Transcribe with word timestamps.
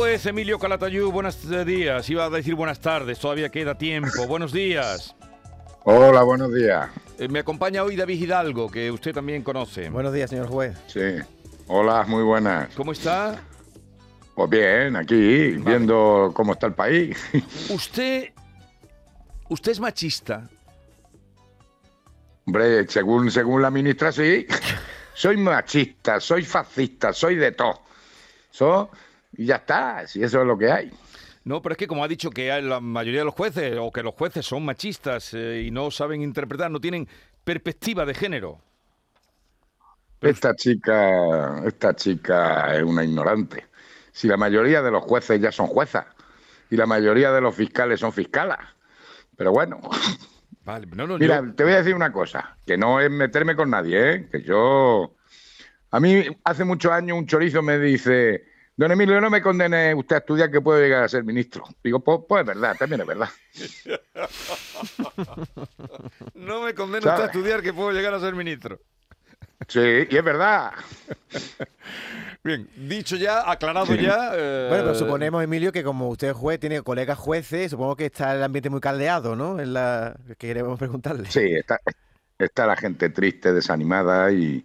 Juez 0.00 0.24
Emilio 0.24 0.58
Calatayud, 0.58 1.10
buenos 1.10 1.46
días. 1.66 2.08
Iba 2.08 2.24
a 2.24 2.30
decir 2.30 2.54
buenas 2.54 2.80
tardes, 2.80 3.18
todavía 3.18 3.50
queda 3.50 3.76
tiempo. 3.76 4.26
Buenos 4.26 4.50
días. 4.50 5.14
Hola, 5.84 6.22
buenos 6.22 6.54
días. 6.54 6.88
Eh, 7.18 7.28
me 7.28 7.40
acompaña 7.40 7.82
hoy 7.82 7.96
David 7.96 8.18
Hidalgo, 8.18 8.70
que 8.70 8.90
usted 8.90 9.12
también 9.12 9.42
conoce. 9.42 9.90
Buenos 9.90 10.14
días, 10.14 10.30
señor 10.30 10.48
juez. 10.48 10.74
Sí. 10.86 11.18
Hola, 11.66 12.04
muy 12.08 12.22
buenas. 12.22 12.74
¿Cómo 12.76 12.92
está? 12.92 13.42
Pues 14.34 14.48
bien, 14.48 14.96
aquí, 14.96 15.50
viendo 15.58 16.30
cómo 16.32 16.54
está 16.54 16.68
el 16.68 16.74
país. 16.74 17.18
¿Usted, 17.68 18.30
usted 19.50 19.72
es 19.72 19.80
machista? 19.80 20.48
Hombre, 22.46 22.88
según, 22.88 23.30
según 23.30 23.60
la 23.60 23.70
ministra, 23.70 24.12
sí. 24.12 24.46
Soy 25.12 25.36
machista, 25.36 26.20
soy 26.20 26.42
fascista, 26.42 27.12
soy 27.12 27.34
de 27.34 27.52
todo. 27.52 27.82
So, 28.50 28.90
y 29.32 29.46
ya 29.46 29.56
está, 29.56 30.06
si 30.06 30.22
eso 30.22 30.40
es 30.40 30.46
lo 30.46 30.58
que 30.58 30.70
hay. 30.70 30.92
No, 31.44 31.62
pero 31.62 31.72
es 31.72 31.78
que 31.78 31.86
como 31.86 32.04
ha 32.04 32.08
dicho 32.08 32.30
que 32.30 32.52
hay 32.52 32.62
la 32.62 32.80
mayoría 32.80 33.20
de 33.20 33.24
los 33.24 33.34
jueces, 33.34 33.76
o 33.78 33.90
que 33.90 34.02
los 34.02 34.14
jueces 34.14 34.44
son 34.46 34.64
machistas 34.64 35.32
eh, 35.34 35.62
y 35.66 35.70
no 35.70 35.90
saben 35.90 36.22
interpretar, 36.22 36.70
no 36.70 36.80
tienen 36.80 37.08
perspectiva 37.44 38.04
de 38.04 38.14
género. 38.14 38.60
Esta 40.20 40.54
chica, 40.54 41.62
esta 41.66 41.94
chica 41.96 42.76
es 42.76 42.82
una 42.82 43.04
ignorante. 43.04 43.66
Si 44.12 44.28
la 44.28 44.36
mayoría 44.36 44.82
de 44.82 44.90
los 44.90 45.02
jueces 45.04 45.40
ya 45.40 45.50
son 45.50 45.66
juezas 45.66 46.06
y 46.70 46.76
la 46.76 46.86
mayoría 46.86 47.32
de 47.32 47.40
los 47.40 47.54
fiscales 47.54 48.00
son 48.00 48.12
fiscalas. 48.12 48.58
Pero 49.36 49.52
bueno. 49.52 49.80
Vale, 50.64 50.86
no, 50.94 51.06
no, 51.06 51.18
Mira, 51.18 51.40
yo- 51.40 51.54
te 51.54 51.64
voy 51.64 51.72
a 51.72 51.78
decir 51.78 51.94
una 51.94 52.12
cosa, 52.12 52.58
que 52.66 52.76
no 52.76 53.00
es 53.00 53.10
meterme 53.10 53.56
con 53.56 53.70
nadie, 53.70 54.12
¿eh? 54.14 54.28
que 54.30 54.42
yo... 54.42 55.16
A 55.90 56.00
mí 56.00 56.24
hace 56.44 56.64
muchos 56.64 56.92
años 56.92 57.18
un 57.18 57.26
chorizo 57.26 57.62
me 57.62 57.78
dice, 57.78 58.44
don 58.80 58.92
Emilio, 58.92 59.20
no 59.20 59.28
me 59.28 59.42
condene 59.42 59.94
usted 59.94 60.16
a 60.16 60.18
estudiar 60.20 60.50
que 60.50 60.62
puedo 60.62 60.80
llegar 60.80 61.04
a 61.04 61.08
ser 61.08 61.22
ministro. 61.22 61.64
Digo, 61.84 62.00
pues, 62.00 62.20
pues 62.26 62.40
es 62.40 62.46
verdad, 62.46 62.74
también 62.78 63.02
es 63.02 63.06
verdad. 63.06 63.28
no 66.34 66.62
me 66.62 66.74
condena 66.74 67.02
¿Sabe? 67.02 67.14
usted 67.16 67.22
a 67.22 67.26
estudiar 67.26 67.62
que 67.62 67.74
puedo 67.74 67.92
llegar 67.92 68.14
a 68.14 68.20
ser 68.20 68.34
ministro. 68.34 68.78
Sí, 69.68 69.80
y 70.08 70.16
es 70.16 70.24
verdad. 70.24 70.72
Bien, 72.42 72.66
dicho 72.74 73.16
ya, 73.16 73.50
aclarado 73.50 73.84
Sí. 73.84 73.98
ya. 73.98 74.30
eh, 74.32 74.66
Bueno, 74.70 74.84
pero 74.84 74.94
suponemos, 74.94 75.44
Emilio, 75.44 75.72
que 75.72 75.84
como 75.84 76.08
usted 76.08 76.28
es 76.28 76.34
juez, 76.36 76.58
tiene 76.58 76.80
colegas 76.80 77.18
jueces, 77.18 77.72
supongo 77.72 77.96
que 77.96 78.06
está 78.06 78.34
el 78.34 78.42
ambiente 78.42 78.70
muy 78.70 78.80
caldeado, 78.80 79.36
¿no? 79.36 79.60
En 79.60 79.74
la 79.74 80.16
que 80.26 80.36
queremos 80.36 80.78
preguntarle. 80.78 81.30
Sí, 81.30 81.52
está, 81.52 81.78
está 82.38 82.66
la 82.66 82.76
gente 82.76 83.10
triste, 83.10 83.52
desanimada 83.52 84.32
y, 84.32 84.64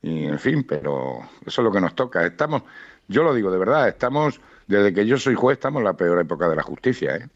y, 0.00 0.24
en 0.24 0.38
fin, 0.38 0.64
pero 0.66 1.18
eso 1.44 1.60
es 1.60 1.64
lo 1.64 1.70
que 1.70 1.82
nos 1.82 1.94
toca. 1.94 2.24
Estamos, 2.24 2.62
yo 3.08 3.22
lo 3.22 3.34
digo 3.34 3.50
de 3.50 3.58
verdad, 3.58 3.88
estamos, 3.88 4.40
desde 4.66 4.92
que 4.92 5.06
yo 5.06 5.18
soy 5.18 5.34
juez, 5.34 5.56
estamos 5.56 5.80
en 5.80 5.84
la 5.84 5.94
peor 5.96 6.20
época 6.20 6.48
de 6.48 6.56
la 6.56 6.62
justicia, 6.62 7.16
¿eh? 7.16 7.28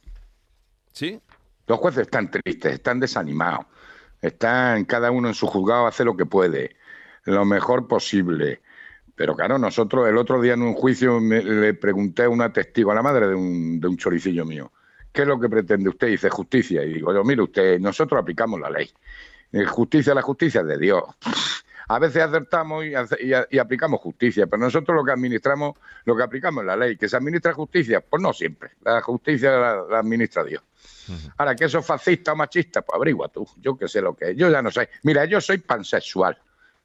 ¿Sí? 0.92 1.20
Los 1.66 1.78
jueces 1.78 2.02
están 2.02 2.30
tristes, 2.30 2.74
están 2.74 3.00
desanimados, 3.00 3.66
están 4.20 4.84
cada 4.84 5.10
uno 5.10 5.28
en 5.28 5.34
su 5.34 5.46
juzgado, 5.46 5.86
hace 5.86 6.04
lo 6.04 6.16
que 6.16 6.26
puede, 6.26 6.76
lo 7.24 7.44
mejor 7.44 7.86
posible. 7.88 8.62
Pero 9.14 9.34
claro, 9.34 9.58
nosotros 9.58 10.08
el 10.08 10.16
otro 10.16 10.40
día 10.40 10.54
en 10.54 10.62
un 10.62 10.74
juicio 10.74 11.20
me- 11.20 11.42
le 11.42 11.74
pregunté 11.74 12.24
a 12.24 12.28
una 12.28 12.52
testigo, 12.52 12.92
a 12.92 12.94
la 12.94 13.02
madre 13.02 13.28
de 13.28 13.34
un, 13.34 13.80
de 13.80 13.88
un 13.88 13.96
choricillo 13.96 14.44
mío, 14.44 14.72
¿qué 15.12 15.22
es 15.22 15.28
lo 15.28 15.40
que 15.40 15.48
pretende 15.48 15.88
usted? 15.88 16.08
Dice 16.08 16.30
justicia. 16.30 16.84
Y 16.84 16.94
digo, 16.94 17.12
yo, 17.12 17.24
mire 17.24 17.42
usted, 17.42 17.80
nosotros 17.80 18.20
aplicamos 18.20 18.60
la 18.60 18.70
ley. 18.70 18.90
Eh, 19.52 19.64
Justicia, 19.64 20.12
la 20.14 20.22
justicia 20.22 20.60
es 20.60 20.66
de 20.66 20.76
Dios. 20.76 21.02
A 21.88 21.98
veces 21.98 22.22
acertamos 22.22 22.84
y, 22.84 23.58
aplicamos 23.58 24.00
justicia, 24.00 24.46
pero 24.46 24.62
nosotros 24.62 24.96
lo 24.96 25.04
que 25.04 25.12
administramos, 25.12 25.74
lo 26.04 26.16
que 26.16 26.22
aplicamos 26.22 26.62
es 26.62 26.66
la 26.66 26.76
ley. 26.76 26.96
¿Que 26.96 27.08
se 27.08 27.16
administra 27.16 27.52
justicia? 27.52 28.00
Pues 28.00 28.20
no 28.22 28.32
siempre. 28.32 28.70
La 28.82 29.00
justicia 29.00 29.50
la, 29.52 29.82
la 29.88 29.98
administra 30.00 30.42
Dios. 30.44 30.62
Ahora, 31.36 31.54
que 31.54 31.66
eso 31.66 31.78
es 31.78 31.86
fascista 31.86 32.32
o 32.32 32.36
machista, 32.36 32.82
pues 32.82 32.96
averigua 32.96 33.28
tú. 33.28 33.46
Yo 33.58 33.76
que 33.78 33.86
sé 33.86 34.00
lo 34.00 34.14
que 34.16 34.30
es. 34.30 34.36
Yo 34.36 34.50
ya 34.50 34.60
no 34.62 34.70
sé. 34.72 34.88
Mira, 35.04 35.24
yo 35.24 35.40
soy 35.40 35.58
pansexual. 35.58 36.36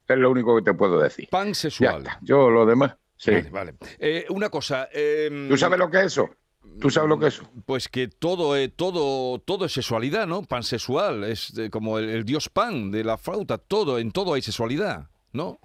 Es 0.06 0.16
lo 0.18 0.30
único 0.30 0.54
que 0.56 0.62
te 0.62 0.74
puedo 0.74 1.00
decir. 1.00 1.28
Pan 1.30 1.48
Ya 1.48 1.54
sexual. 1.54 1.98
está. 2.02 2.18
Yo 2.22 2.48
lo 2.50 2.64
demás. 2.66 2.94
Sí. 3.16 3.30
Vale, 3.32 3.50
vale. 3.50 3.74
Eh, 3.98 4.26
una 4.30 4.48
cosa. 4.48 4.88
eh, 4.92 5.46
¿Tú 5.48 5.56
sabes 5.56 5.78
lo 5.78 5.90
que 5.90 5.98
es 5.98 6.04
eso? 6.06 6.30
¿Tú 6.80 6.90
sabes 6.90 7.08
lo 7.08 7.18
que 7.18 7.26
es? 7.26 7.42
Pues 7.66 7.88
que 7.88 8.08
todo, 8.08 8.56
eh, 8.56 8.68
todo, 8.68 9.38
todo 9.40 9.66
es 9.66 9.72
sexualidad, 9.72 10.26
¿no? 10.26 10.42
Pansexual, 10.42 11.24
es 11.24 11.56
eh, 11.58 11.70
como 11.70 11.98
el, 11.98 12.08
el 12.08 12.24
dios 12.24 12.48
pan 12.48 12.90
de 12.90 13.04
la 13.04 13.18
flauta, 13.18 13.58
todo, 13.58 13.98
en 13.98 14.10
todo 14.10 14.34
hay 14.34 14.42
sexualidad, 14.42 15.08
¿no? 15.32 15.58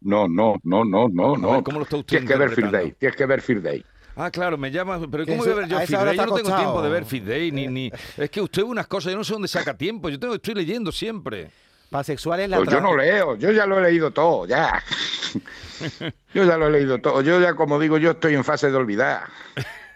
No, 0.00 0.28
no, 0.28 0.56
no, 0.62 0.84
no, 0.84 1.08
no, 1.08 1.36
no. 1.36 1.52
ver, 1.52 1.62
¿cómo 1.62 1.78
lo 1.78 1.84
está 1.84 1.96
usted 1.96 2.18
Tienes 2.18 2.30
que 2.30 2.36
ver 2.36 2.48
Fear 2.50 2.66
interpretando? 2.66 2.78
Day. 2.78 2.96
Tienes 2.98 3.16
que 3.16 3.26
ver 3.26 3.40
Fear 3.42 3.62
Day. 3.62 3.84
Ah, 4.16 4.30
claro, 4.30 4.58
me 4.58 4.70
llama, 4.70 5.00
pero 5.10 5.24
¿cómo 5.24 5.38
voy 5.38 5.50
a 5.50 5.54
ver 5.54 5.68
yo 5.68 5.76
hora 5.76 5.86
Day? 5.86 6.16
Yo 6.16 6.26
no 6.26 6.34
tengo 6.34 6.56
tiempo 6.56 6.82
de 6.82 6.88
ver 6.88 7.04
Fit 7.04 7.24
Day, 7.24 7.52
ni, 7.52 7.68
ni... 7.68 7.90
Es 8.16 8.30
que 8.30 8.40
usted 8.40 8.62
ve 8.62 8.68
unas 8.68 8.86
cosas, 8.88 9.12
yo 9.12 9.18
no 9.18 9.24
sé 9.24 9.32
dónde 9.32 9.48
saca 9.48 9.76
tiempo, 9.76 10.08
yo 10.08 10.18
tengo, 10.18 10.34
estoy 10.34 10.54
leyendo 10.54 10.90
siempre. 10.90 11.50
Pansexual 11.90 12.40
es 12.40 12.50
la 12.50 12.56
Pues 12.58 12.68
yo 12.68 12.80
no 12.80 12.96
leo, 12.96 13.36
yo 13.36 13.52
ya 13.52 13.64
lo 13.64 13.78
he 13.78 13.82
leído 13.82 14.10
todo, 14.10 14.46
ya. 14.46 14.82
Yo 16.34 16.44
ya 16.44 16.56
lo 16.56 16.66
he 16.68 16.70
leído 16.70 16.98
todo. 16.98 17.20
Yo 17.22 17.40
ya, 17.40 17.54
como 17.54 17.78
digo, 17.78 17.98
yo 17.98 18.12
estoy 18.12 18.34
en 18.34 18.42
fase 18.42 18.70
de 18.70 18.76
olvidar. 18.76 19.28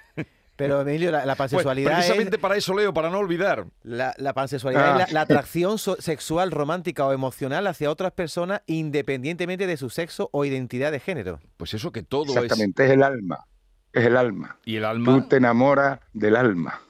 Pero, 0.55 0.83
Emilio, 0.83 1.11
la, 1.11 1.19
la 1.21 1.35
Pues, 1.35 1.39
pansexualidad 1.51 1.95
precisamente 1.95 2.37
es... 2.37 2.43
para 2.43 2.57
eso 2.57 2.75
leo, 2.75 2.93
para 2.93 3.09
no 3.11 3.19
olvidar. 3.19 3.65
La, 3.83 4.15
la 4.19 4.33
pansexualidad 4.35 5.01
Ah. 5.01 5.03
es 5.05 5.09
la, 5.13 5.15
la 5.15 5.21
atracción 5.23 5.79
so- 5.79 5.97
sexual, 5.99 6.51
romántica 6.51 7.07
o 7.07 7.13
emocional 7.13 7.67
hacia 7.67 7.91
otras 7.91 8.13
personas 8.13 8.61
independientemente 8.67 9.67
de 9.67 9.77
su 9.77 9.89
sexo 9.91 10.29
o 10.33 10.45
identidad 10.45 10.93
de 10.93 11.01
género. 11.01 11.41
Pues 11.57 11.73
eso 11.75 11.91
que 11.91 12.03
todo 12.03 12.25
es... 12.25 12.37
Exactamente, 12.37 12.85
es 12.85 12.91
el 12.91 13.03
alma. 13.03 13.47
Es 13.93 14.05
el 14.05 14.17
alma. 14.17 14.59
Y 14.65 14.77
el 14.77 14.83
Tú 14.83 14.89
alma, 14.89 15.29
te 15.29 15.37
enamoras 15.37 16.01
del 16.13 16.37
alma. 16.37 16.81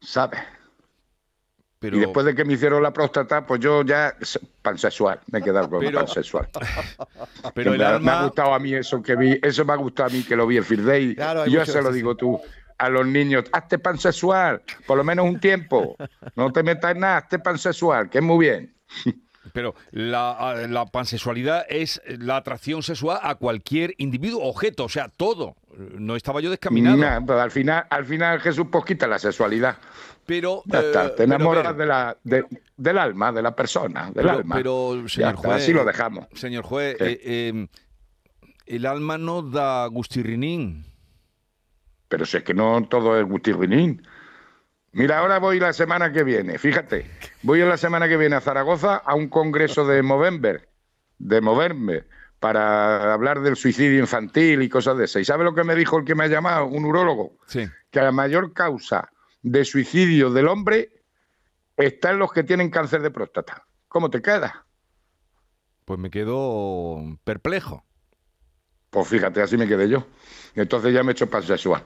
¿Sabes? 0.00 0.40
Pero... 1.82 1.96
Y 1.98 2.00
después 2.00 2.24
de 2.24 2.34
que 2.34 2.44
me 2.46 2.54
hicieron 2.54 2.82
la 2.82 2.92
próstata, 2.92 3.44
pues 3.44 3.60
yo 3.60 3.84
ya 3.84 4.16
pansexual, 4.62 5.20
me 5.30 5.40
he 5.40 5.42
quedado 5.42 5.68
con 5.68 5.80
Pero- 5.80 5.98
pansexual. 5.98 6.48
Pero 7.54 7.72
el 7.72 7.78
me, 7.78 7.84
ha- 7.84 7.98
me 7.98 8.10
ha 8.10 8.14
alma... 8.14 8.22
gustado 8.24 8.54
a 8.54 8.58
mí 8.58 8.72
eso 8.72 9.02
que 9.02 9.16
vi, 9.16 9.38
eso 9.42 9.64
me 9.66 9.72
ha 9.74 9.76
gustado 9.76 10.08
a 10.08 10.12
mí 10.12 10.22
que 10.22 10.34
lo 10.36 10.46
vi 10.46 10.56
el 10.56 10.64
Fear 10.64 10.84
Day. 10.84 11.14
Claro, 11.16 11.46
yo 11.46 11.66
se 11.66 11.82
lo 11.82 11.92
digo 11.92 12.16
tú 12.16 12.40
a 12.78 12.88
los 12.88 13.06
niños, 13.06 13.44
hazte 13.52 13.78
pansexual, 13.78 14.62
por 14.86 14.96
lo 14.96 15.04
menos 15.04 15.26
un 15.26 15.38
tiempo. 15.38 15.96
No 16.36 16.50
te 16.52 16.62
metas 16.62 16.92
en 16.92 17.00
nada, 17.00 17.18
hazte 17.18 17.38
pansexual, 17.38 18.08
que 18.08 18.18
es 18.18 18.24
muy 18.24 18.46
bien. 18.46 18.74
Pero 19.52 19.74
la, 19.90 20.32
a- 20.32 20.66
la 20.66 20.86
pansexualidad 20.86 21.64
es 21.68 22.00
la 22.06 22.36
atracción 22.36 22.82
sexual 22.82 23.18
a 23.22 23.34
cualquier 23.34 23.94
individuo, 23.98 24.42
objeto, 24.44 24.84
o 24.84 24.88
sea, 24.88 25.08
todo. 25.08 25.56
No 25.76 26.16
estaba 26.16 26.40
yo 26.40 26.50
descaminado. 26.50 26.96
Nah, 26.98 27.20
pero 27.26 27.40
al 27.40 27.50
final, 27.50 27.86
al 27.88 28.04
final 28.04 28.40
Jesús 28.40 28.66
pues 28.70 28.84
quita 28.84 29.06
la 29.06 29.18
sexualidad. 29.18 29.76
Pero... 30.26 30.62
Ya 30.66 30.80
eh, 30.80 30.86
está, 30.86 31.14
pero, 31.16 31.50
ver, 31.50 31.74
de 31.74 31.86
la, 31.86 32.16
de- 32.22 32.46
del 32.76 32.98
alma, 32.98 33.32
de 33.32 33.42
la 33.42 33.54
persona, 33.56 34.04
del 34.06 34.12
pero, 34.14 34.30
alma. 34.30 34.54
pero, 34.56 35.08
señor 35.08 35.36
juez... 35.36 35.56
así 35.62 35.72
lo 35.72 35.84
dejamos. 35.84 36.26
Señor 36.34 36.64
juez, 36.64 36.96
eh, 37.00 37.20
eh, 37.24 37.66
el 38.66 38.86
alma 38.86 39.18
no 39.18 39.42
da 39.42 39.86
gustirrinín. 39.86 40.84
Pero 42.08 42.26
si 42.26 42.36
es 42.36 42.44
que 42.44 42.54
no 42.54 42.86
todo 42.88 43.18
es 43.18 43.26
gustirrinín. 43.26 44.02
Mira, 44.92 45.18
ahora 45.18 45.38
voy 45.38 45.58
la 45.58 45.72
semana 45.72 46.12
que 46.12 46.22
viene, 46.22 46.58
fíjate, 46.58 47.10
voy 47.42 47.60
la 47.60 47.78
semana 47.78 48.08
que 48.08 48.18
viene 48.18 48.36
a 48.36 48.42
Zaragoza 48.42 48.96
a 48.96 49.14
un 49.14 49.28
congreso 49.28 49.86
de 49.86 50.02
Movember, 50.02 50.68
de 51.18 51.40
Movember, 51.40 52.06
para 52.38 53.14
hablar 53.14 53.40
del 53.40 53.56
suicidio 53.56 54.00
infantil 54.00 54.60
y 54.60 54.68
cosas 54.68 54.98
de 54.98 55.04
esas. 55.04 55.22
¿Y 55.22 55.24
sabe 55.24 55.44
lo 55.44 55.54
que 55.54 55.64
me 55.64 55.74
dijo 55.76 55.98
el 55.98 56.04
que 56.04 56.14
me 56.14 56.24
ha 56.24 56.26
llamado? 56.26 56.66
Un 56.66 56.84
urólogo. 56.84 57.38
Sí. 57.46 57.68
Que 57.90 58.00
la 58.00 58.12
mayor 58.12 58.52
causa 58.52 59.10
de 59.42 59.64
suicidio 59.64 60.30
del 60.30 60.48
hombre 60.48 60.90
está 61.76 62.10
en 62.10 62.18
los 62.18 62.32
que 62.32 62.42
tienen 62.42 62.68
cáncer 62.68 63.00
de 63.00 63.10
próstata. 63.10 63.64
¿Cómo 63.88 64.10
te 64.10 64.20
queda? 64.20 64.66
Pues 65.84 65.98
me 65.98 66.10
quedo 66.10 66.98
perplejo. 67.24 67.84
Pues 68.90 69.08
fíjate, 69.08 69.40
así 69.40 69.56
me 69.56 69.68
quedé 69.68 69.88
yo. 69.88 70.06
Entonces 70.54 70.92
ya 70.92 71.02
me 71.02 71.12
he 71.12 71.14
hecho 71.14 71.30
pansexual. 71.30 71.82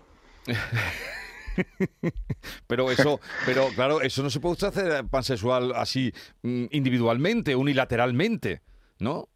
Pero 2.66 2.90
eso, 2.90 3.20
pero 3.44 3.68
claro, 3.74 4.00
eso 4.00 4.22
no 4.22 4.30
se 4.30 4.40
puede 4.40 4.52
usted 4.54 4.68
hacer 4.68 5.04
pansexual 5.06 5.72
así 5.74 6.12
mm, 6.42 6.66
individualmente, 6.70 7.54
unilateralmente, 7.56 8.62
¿no? 8.98 9.28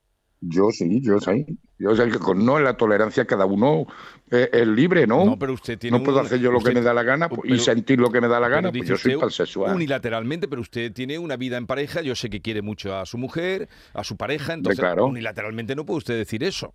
Yo 0.43 0.71
sí, 0.71 1.01
yo 1.03 1.21
sí. 1.21 1.45
Yo 1.79 1.95
sé 1.95 2.09
que 2.11 2.19
con 2.19 2.45
no 2.45 2.59
la 2.59 2.75
tolerancia 2.77 3.27
cada 3.27 3.45
uno 3.45 3.87
eh, 4.31 4.49
es 4.53 4.67
libre, 4.67 5.07
¿no? 5.07 5.25
No, 5.25 5.39
pero 5.39 5.53
usted 5.53 5.79
tiene 5.79 5.99
No 5.99 6.05
puedo 6.05 6.21
un- 6.21 6.27
hacer 6.27 6.39
yo 6.41 6.51
lo 6.51 6.59
usted- 6.59 6.71
que 6.71 6.75
me 6.77 6.81
da 6.83 6.95
la 6.95 7.03
gana 7.03 7.29
pues, 7.29 7.41
pero- 7.43 7.55
y 7.55 7.59
sentir 7.59 7.99
lo 7.99 8.11
que 8.11 8.21
me 8.23 8.29
da 8.29 8.41
la 8.41 8.49
gana, 8.49 8.71
pues 8.73 8.89
yo 8.89 8.97
soy 8.97 9.17
pansexual. 9.17 9.75
Unilateralmente, 9.75 10.49
pero 10.49 10.63
usted 10.63 10.93
tiene 10.93 11.19
una 11.19 11.37
vida 11.37 11.57
en 11.59 11.67
pareja, 11.67 12.01
yo 12.01 12.15
sé 12.15 12.31
que 12.31 12.41
quiere 12.41 12.63
mucho 12.63 12.97
a 12.97 13.05
su 13.07 13.19
mujer, 13.19 13.69
a 13.93 14.03
su 14.03 14.17
pareja, 14.17 14.55
entonces 14.55 14.81
claro. 14.81 15.07
unilateralmente 15.07 15.75
no 15.77 15.85
puede 15.85 15.99
usted 15.99 16.17
decir 16.17 16.43
eso. 16.43 16.73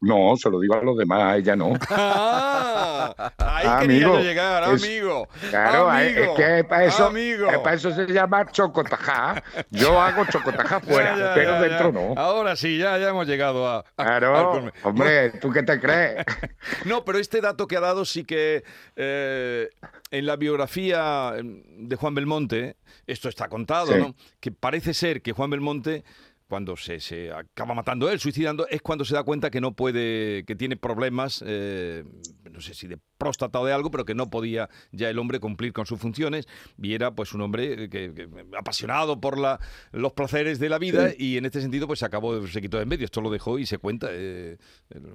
No, 0.00 0.36
se 0.36 0.48
lo 0.48 0.60
digo 0.60 0.74
a 0.74 0.82
los 0.82 0.96
demás, 0.96 1.22
a 1.22 1.36
ella 1.36 1.56
no. 1.56 1.72
Ah, 1.90 3.32
ahí 3.38 3.86
quería 3.86 4.00
yo 4.00 4.20
llegar, 4.20 4.64
amigo. 4.64 5.28
Claro, 5.50 5.90
amigo, 5.90 6.20
es 6.20 6.30
que 6.30 6.64
para 6.64 6.84
eso, 6.84 7.06
amigo. 7.06 7.46
para 7.62 7.74
eso 7.76 7.90
se 7.92 8.06
llama 8.06 8.46
chocotajá. 8.50 9.42
Yo 9.70 10.00
hago 10.00 10.24
chocotajá 10.26 10.80
fuera, 10.86 11.16
Ya, 11.16 11.24
ya, 11.28 11.34
pero 11.34 11.50
ya, 11.52 11.60
dentro 11.62 11.92
no. 11.92 12.14
Ahora 12.20 12.54
sí, 12.56 12.78
ya, 12.78 12.96
hemos 12.98 13.26
llegado 13.26 13.66
a. 13.68 13.84
Claro, 13.96 14.70
hombre, 14.84 15.30
¿tú 15.40 15.50
qué 15.50 15.62
te 15.62 15.80
crees? 15.80 16.24
No, 16.84 17.04
pero 17.04 17.18
este 17.18 17.40
dato 17.40 17.66
que 17.66 17.76
ha 17.76 17.80
dado 17.80 18.04
sí 18.04 18.24
que 18.24 18.62
eh, 18.96 19.68
en 20.10 20.26
la 20.26 20.36
biografía 20.36 21.32
eh, 21.36 21.42
de 21.42 21.96
Juan 21.96 22.14
Belmonte, 22.14 22.76
esto 23.06 23.28
está 23.28 23.48
contado, 23.48 23.92
Sí. 23.92 23.98
¿no? 23.98 24.14
Que 24.40 24.52
parece 24.52 24.94
ser 24.94 25.22
que 25.22 25.32
Juan 25.32 25.50
Belmonte, 25.50 26.04
cuando 26.48 26.76
se, 26.76 26.98
se 26.98 27.30
acaba 27.30 27.74
matando 27.74 28.10
él, 28.10 28.18
suicidando, 28.18 28.66
es 28.68 28.80
cuando 28.80 29.04
se 29.04 29.14
da 29.14 29.22
cuenta 29.22 29.50
que 29.50 29.60
no 29.60 29.72
puede, 29.72 30.44
que 30.44 30.56
tiene 30.56 30.76
problemas, 30.76 31.44
eh, 31.46 32.04
no 32.50 32.60
sé 32.60 32.72
si 32.74 32.88
de 32.88 32.98
próstata 33.18 33.60
o 33.60 33.66
de 33.66 33.72
algo, 33.72 33.90
pero 33.90 34.04
que 34.06 34.14
no 34.14 34.30
podía 34.30 34.68
ya 34.90 35.10
el 35.10 35.18
hombre 35.18 35.40
cumplir 35.40 35.72
con 35.74 35.84
sus 35.84 36.00
funciones 36.00 36.48
y 36.80 36.94
era 36.94 37.10
pues 37.10 37.34
un 37.34 37.42
hombre 37.42 37.90
que, 37.90 38.12
que- 38.14 38.28
apasionado 38.58 39.20
por 39.20 39.38
la, 39.38 39.60
los 39.92 40.12
placeres 40.14 40.58
de 40.58 40.68
la 40.70 40.78
vida 40.78 41.10
Sí. 41.10 41.16
y 41.18 41.36
en 41.36 41.44
este 41.44 41.60
sentido 41.60 41.86
pues 41.86 41.98
se 41.98 42.06
acabó, 42.06 42.46
se 42.46 42.60
quitó 42.62 42.78
de 42.78 42.84
en 42.84 42.88
medio, 42.88 43.04
esto 43.04 43.20
lo 43.20 43.30
dejó 43.30 43.58
y 43.58 43.66
se 43.66 43.76
cuenta, 43.78 44.08
eh, 44.10 44.56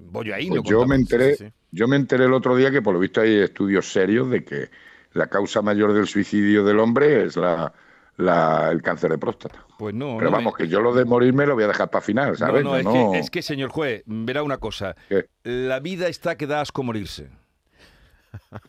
Bollo 0.02 0.36
ahí. 0.36 0.50
Pues 0.50 0.62
yo 0.64 0.86
me 0.86 0.96
enteré, 0.96 1.54
yo 1.72 1.88
me 1.88 1.96
enteré 1.96 2.26
el 2.26 2.34
otro 2.34 2.56
día 2.56 2.70
que 2.70 2.82
por 2.84 2.94
lo 2.94 3.00
visto 3.00 3.22
hay 3.22 3.38
estudios 3.40 3.92
serios 3.92 4.30
de 4.30 4.44
que 4.46 4.70
la 5.14 5.28
causa 5.28 5.62
mayor 5.64 5.94
del 5.94 6.08
suicidio 6.08 6.64
del 6.64 6.80
hombre 6.80 7.24
es 7.26 7.38
la, 7.38 7.74
la- 8.18 8.69
el 8.71 8.81
cáncer 8.81 9.12
de 9.12 9.18
próstata. 9.18 9.65
Pues 9.77 9.94
no, 9.95 10.18
Pero 10.18 10.30
no 10.30 10.38
vamos, 10.38 10.54
me- 10.54 10.57
que 10.65 10.69
yo 10.69 10.80
lo 10.81 10.94
de 10.94 11.04
morirme 11.06 11.45
lo 11.45 11.56
voy 11.56 11.63
a 11.63 11.68
dejar 11.68 11.89
para 11.89 12.01
final, 12.04 12.30
No, 12.31 12.36
¿sabes? 12.36 12.63
no, 12.63 12.75
es, 12.77 12.83
No, 12.86 13.12
Que, 13.12 13.19
es 13.19 13.30
que, 13.30 13.42
señor 13.42 13.69
juez, 13.69 14.04
verá 14.06 14.44
una 14.44 14.57
cosa. 14.57 14.95
¿Qué? 15.10 15.27
La 15.44 15.80
vida 15.80 16.07
está 16.07 16.36
que 16.38 16.48
da 16.48 16.62
asco 16.62 16.83
morirse. 16.83 17.30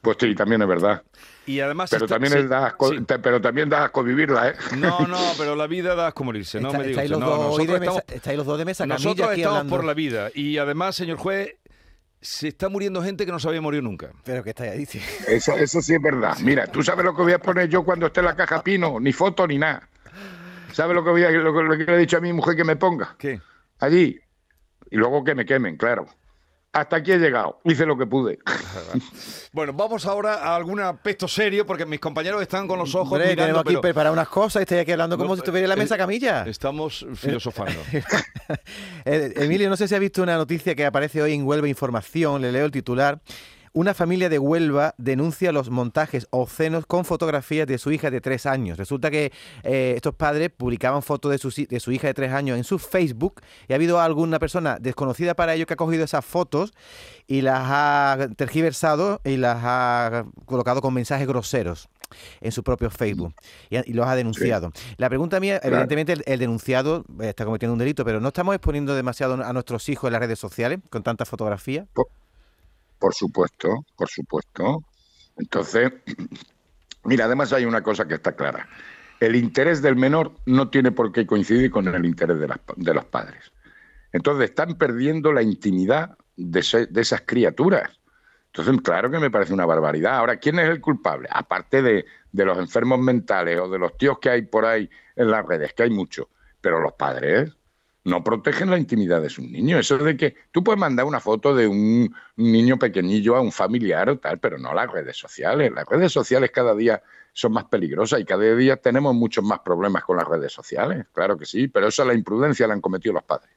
Pues 0.03 0.19
sí, 0.21 0.35
también 0.35 0.61
es 0.61 0.69
verdad. 0.69 1.03
Y 1.47 1.61
además... 1.61 1.89
Pero 1.91 2.05
está- 2.05 2.17
también, 2.17 2.33
sí, 2.43 2.49
da 2.49 2.67
asco, 2.67 2.91
sí. 2.91 3.01
te- 3.03 3.19
pero 3.19 3.41
también 3.41 3.69
da 3.71 3.85
asco 3.85 4.03
vivirla, 4.03 4.51
¿eh? 4.51 4.55
No, 4.77 5.01
no, 5.09 5.19
pero 5.39 5.57
la 5.57 5.67
vida 5.67 5.95
da 5.95 6.09
asco 6.09 6.23
morirse, 6.25 6.61
no 6.61 6.69
Está- 6.69 6.79
me 6.79 6.87
diga 6.89 7.03
estáis, 7.03 7.19
No, 7.19 7.27
dos 7.27 7.39
hoy 7.39 7.39
nosotros 7.39 7.67
de 7.67 7.81
mesa, 7.81 7.99
estamos, 7.99 8.17
estáis 8.17 8.37
los 8.39 8.47
dos 8.47 8.59
de 8.59 8.65
mesa 8.67 8.85
camilla 8.87 8.95
nosotros 9.05 9.29
aquí 9.31 9.41
estamos 9.41 9.59
hablando. 9.59 9.77
por 9.77 9.85
la 9.85 9.95
vida. 9.95 10.31
Y 10.35 10.59
además, 10.59 10.97
señor 10.97 11.17
juez, 11.19 11.57
se 12.25 12.49
está 12.49 12.71
muriendo 12.71 13.03
gente 13.03 13.27
que 13.27 13.33
no 13.33 13.39
se 13.39 13.47
había 13.47 13.61
morido 13.61 13.83
nunca. 13.83 14.11
Pero 14.25 14.43
que 14.43 14.51
estáis 14.51 14.73
ahí, 14.73 14.87
sí. 14.87 14.99
Eso, 15.29 15.53
eso 15.59 15.83
sí 15.83 15.95
es 15.95 16.01
verdad. 16.01 16.39
Mira, 16.41 16.67
¿tú 16.67 16.83
sabes 16.83 17.05
lo 17.05 17.15
que 17.15 17.21
voy 17.21 17.33
a 17.35 17.39
poner 17.39 17.69
yo 17.69 17.85
cuando 17.85 18.07
esté 18.07 18.21
en 18.21 18.27
la 18.27 18.35
caja 18.35 18.63
Pino? 18.63 18.99
Ni 18.99 19.13
foto 19.13 19.47
ni 19.47 19.59
nada. 19.59 19.87
¿Sabes 20.73 20.95
lo 20.95 21.05
que, 21.05 21.11
voy 21.11 21.23
a, 21.23 21.31
lo 21.31 21.53
que 21.53 21.85
le 21.85 21.95
he 21.95 21.99
dicho 21.99 22.17
a 22.17 22.21
mi 22.21 22.33
mujer 22.33 22.57
que 22.57 22.65
me 22.65 22.77
ponga? 22.77 23.15
¿Qué? 23.19 23.43
Allí. 23.79 24.19
Y 24.91 24.97
luego 24.97 25.23
que 25.23 25.35
me 25.35 25.45
quemen, 25.45 25.77
claro. 25.77 26.07
Hasta 26.75 26.97
aquí 26.97 27.13
he 27.13 27.19
llegado. 27.19 27.61
Hice 27.65 27.87
lo 27.87 27.97
que 27.97 28.07
pude. 28.07 28.39
Bueno, 29.53 29.73
vamos 29.73 30.05
ahora 30.07 30.35
a 30.35 30.57
algún 30.57 30.81
aspecto 30.81 31.29
serio, 31.29 31.65
porque 31.65 31.87
mis 31.87 32.01
compañeros 32.01 32.43
están 32.43 32.67
con 32.67 32.77
los 32.77 32.93
ojos 32.97 33.13
Hombre, 33.13 33.29
mirando, 33.29 33.43
tenemos 33.45 33.61
aquí 33.61 33.69
pero 33.69 33.81
preparadas 33.83 34.13
unas 34.13 34.29
cosas 34.29 34.61
y 34.61 34.63
estáis 34.65 34.81
aquí 34.83 34.91
hablando 34.91 35.17
como 35.17 35.29
No, 35.29 35.37
si 35.37 35.43
estuviera 35.43 35.67
en 35.67 35.69
la 35.69 35.77
eh, 35.77 35.79
mesa 35.79 35.97
camilla. 35.97 36.45
estamos 36.47 37.07
filosofando. 37.15 37.81
Eh, 39.07 39.33
Emilio, 39.37 39.69
no 39.69 39.77
sé 39.77 39.87
si 39.87 39.95
ha 39.95 39.99
visto 39.99 40.23
una 40.23 40.37
noticia 40.37 40.75
que 40.75 40.85
aparece 40.85 41.23
hoy 41.23 41.35
en 41.35 41.47
Huelva 41.47 41.69
Información, 41.69 42.43
le 42.43 42.51
leo 42.51 42.65
el 42.67 42.71
titular. 42.71 43.21
Una 43.77 43.93
familia 43.93 44.29
de 44.29 44.39
Huelva 44.39 44.95
denuncia 44.99 45.51
los 45.51 45.69
montajes 45.69 46.29
obscenos 46.31 46.87
con 46.87 47.05
fotografías 47.05 47.67
de 47.67 47.77
su 47.79 47.91
hija 47.91 48.09
de 48.09 48.21
tres 48.21 48.47
años. 48.47 48.79
Resulta 48.79 49.11
que 49.11 49.33
eh, 49.65 49.95
estos 49.97 50.15
padres 50.15 50.51
publicaban 50.57 51.03
fotos 51.03 51.33
de 51.33 51.39
su, 51.39 51.51
de 51.51 51.81
su 51.81 51.91
hija 51.91 52.07
de 52.07 52.15
tres 52.15 52.33
años 52.33 52.57
en 52.57 52.63
su 52.63 52.79
Facebook 52.79 53.41
y 53.67 53.73
ha 53.73 53.75
habido 53.75 53.99
alguna 54.01 54.39
persona 54.39 54.79
desconocida 54.81 55.35
para 55.35 55.55
ellos 55.55 55.67
que 55.67 55.75
ha 55.75 55.77
cogido 55.77 56.05
esas 56.05 56.25
fotos 56.25 56.73
y 57.27 57.41
las 57.41 57.63
ha 57.65 58.29
tergiversado 58.37 59.21
y 59.25 59.39
las 59.39 59.59
ha 59.65 60.25
colocado 60.45 60.81
con 60.81 60.95
mensajes 60.95 61.27
groseros 61.27 61.89
en 62.41 62.53
su 62.53 62.63
propio 62.63 62.91
Facebook 62.91 63.35
y, 63.71 63.93
los 63.93 64.07
ha 64.07 64.15
denunciado. 64.15 64.71
La 64.99 65.09
pregunta 65.09 65.41
mía, 65.41 65.59
Claro. 65.59 65.75
evidentemente 65.75 66.13
el, 66.13 66.23
el 66.27 66.39
denunciado 66.39 67.05
está 67.19 67.45
cometiendo 67.45 67.73
un 67.73 67.81
delito, 67.81 68.05
pero 68.05 68.21
¿no 68.21 68.29
estamos 68.29 68.55
exponiendo 68.55 68.95
demasiado 68.95 69.35
a 69.45 69.53
nuestros 69.53 69.89
hijos 69.89 70.07
en 70.07 70.13
las 70.13 70.21
redes 70.23 70.39
sociales 70.39 70.79
con 70.91 71.03
tanta 71.03 71.25
fotografía? 71.25 71.89
Por 71.93 72.07
supuesto, 73.15 73.85
por 73.97 74.09
supuesto. 74.09 74.85
Entonces, 75.37 75.93
mira, 77.05 77.25
además 77.25 77.53
hay 77.53 77.65
una 77.65 77.83
cosa 77.83 78.07
que 78.07 78.15
está 78.15 78.37
clara. 78.37 78.69
El 79.21 79.37
interés 79.37 79.81
del 79.83 79.97
menor 79.97 80.35
no 80.47 80.71
tiene 80.71 80.93
por 80.93 81.13
qué 81.13 81.27
coincidir 81.27 81.71
con 81.71 81.89
el 81.89 82.05
interés 82.05 82.39
de, 82.39 82.49
las 82.49 82.61
de 82.77 82.95
los 82.95 83.05
padres. 83.05 83.53
Entonces, 84.13 84.51
están 84.51 84.77
perdiendo 84.77 85.33
la 85.33 85.43
intimidad 85.43 86.17
de, 86.37 86.89
de 86.91 87.01
esas 87.01 87.23
criaturas. 87.27 87.91
Entonces, 88.47 88.81
claro 88.83 89.11
que 89.11 89.19
me 89.19 89.31
parece 89.31 89.53
una 89.53 89.67
barbaridad. 89.67 90.17
Ahora, 90.17 90.37
¿quién 90.37 90.59
es 90.61 90.69
el 90.69 90.81
culpable? 90.81 91.29
Aparte 91.33 91.83
de, 91.83 92.05
de 92.31 92.45
los 92.45 92.59
enfermos 92.59 93.01
mentales 93.01 93.59
o 93.59 93.69
de 93.69 93.79
los 93.79 93.97
tíos 93.97 94.19
que 94.21 94.31
hay 94.31 94.43
por 94.43 94.65
ahí 94.65 94.89
en 95.17 95.31
las 95.31 95.45
redes, 95.45 95.73
que 95.73 95.85
hay 95.85 95.91
muchos, 95.91 96.27
pero 96.61 96.81
los 96.81 96.93
padres 96.93 97.53
no 98.05 98.23
protegen 98.23 98.71
la 98.71 98.79
intimidad 98.79 99.23
de 99.23 99.31
sus 99.31 99.47
niños. 99.47 99.81
Eso 99.81 99.97
de 99.99 100.17
que 100.17 100.37
tú 100.53 100.63
puedes 100.63 100.79
mandar 100.79 101.07
una 101.07 101.21
foto 101.21 101.55
de 101.55 101.67
un 101.67 102.15
niño 102.37 102.79
pequeñillo 102.79 103.35
a 103.35 103.41
un 103.41 103.51
familiar 103.51 104.11
o 104.11 104.19
tal, 104.19 104.39
pero 104.39 104.59
no 104.59 104.75
las 104.75 104.91
redes 104.91 105.17
sociales. 105.17 105.73
Las 105.75 105.87
redes 105.87 106.13
sociales 106.13 106.51
cada 106.53 106.75
día 106.75 107.03
son 107.33 107.53
más 107.53 107.65
peligrosas 107.65 108.21
y 108.21 108.25
cada 108.25 108.55
día 108.55 108.77
tenemos 108.77 109.15
muchos 109.15 109.43
más 109.43 109.61
problemas 109.61 110.05
con 110.05 110.19
las 110.19 110.29
redes 110.29 110.53
sociales. 110.53 111.07
Claro 111.13 111.39
que 111.39 111.47
sí, 111.47 111.67
pero 111.67 111.89
esa 111.89 112.05
la 112.05 112.13
imprudencia 112.13 112.67
la 112.67 112.75
han 112.75 112.83
cometido 112.83 113.15
los 113.15 113.25
padres. 113.25 113.51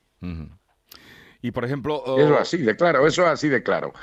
Y 1.41 1.51
por 1.51 1.65
ejemplo... 1.65 2.01
Eso 2.17 2.35
es 2.35 2.41
así 2.41 2.57
de 2.57 2.75
claro, 2.77 3.05
eso 3.05 3.23
es 3.23 3.29
así 3.29 3.49
de 3.49 3.61
claro. 3.61 3.93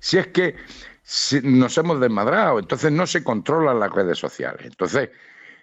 Si 0.00 0.18
es 0.18 0.26
que 0.28 0.54
nos 1.42 1.78
hemos 1.78 1.98
desmadrado, 1.98 2.58
entonces 2.58 2.92
no 2.92 3.06
se 3.06 3.24
controlan 3.24 3.80
las 3.80 3.90
redes 3.90 4.18
sociales. 4.18 4.66
Entonces, 4.66 5.08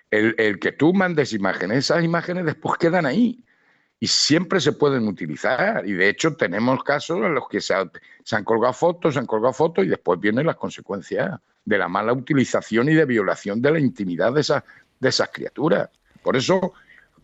el, 0.10 0.34
el 0.40 0.58
que 0.58 0.72
tú 0.72 0.94
mandes 0.94 1.32
imágenes, 1.32 1.78
esas 1.78 2.04
imágenes 2.04 2.46
después 2.46 2.80
quedan 2.80 3.06
ahí 3.06 3.46
y 4.02 4.08
siempre 4.08 4.60
se 4.60 4.74
pueden 4.74 5.08
utilizar. 5.08 5.88
Y 5.88 5.94
de 5.94 6.10
hecho 6.10 6.36
tenemos 6.36 6.84
casos 6.84 7.18
en 7.20 7.36
los 7.36 7.48
que 7.48 7.62
se, 7.62 7.74
ha- 7.76 7.90
se 8.24 8.36
han 8.36 8.44
colgado 8.44 8.74
fotos, 8.74 9.14
se 9.14 9.20
han 9.20 9.28
colgado 9.28 9.54
fotos 9.54 9.86
y 9.86 9.88
después 9.88 10.20
vienen 10.20 10.48
las 10.48 10.56
consecuencias 10.58 11.40
de 11.64 11.78
la 11.78 11.88
mala 11.88 12.12
utilización 12.12 12.90
y 12.90 12.96
de 12.96 13.06
violación 13.06 13.62
de 13.62 13.72
la 13.72 13.80
intimidad 13.80 14.34
de 14.34 14.42
esas, 14.42 14.64
de 15.00 15.10
esas 15.10 15.30
criaturas. 15.32 15.90
Por 16.24 16.36
eso 16.36 16.74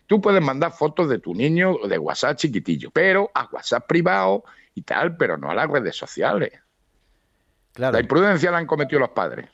tú 0.06 0.20
puedes 0.20 0.40
mandar 0.40 0.70
fotos 0.72 1.08
de 1.08 1.18
tu 1.18 1.34
niño 1.34 1.78
de 1.88 1.98
WhatsApp 1.98 2.36
chiquitillo, 2.38 2.90
pero 2.92 3.28
a 3.34 3.48
WhatsApp 3.52 3.86
privado 3.88 4.44
y 4.74 4.82
tal, 4.82 5.16
pero 5.16 5.36
no 5.36 5.50
a 5.50 5.54
las 5.56 5.68
redes 5.68 5.96
sociales. 5.96 6.52
Claro, 7.72 7.94
La 7.94 8.00
imprudencia 8.00 8.50
la 8.52 8.58
han 8.58 8.66
cometido 8.66 9.00
los 9.00 9.10
padres. 9.10 9.48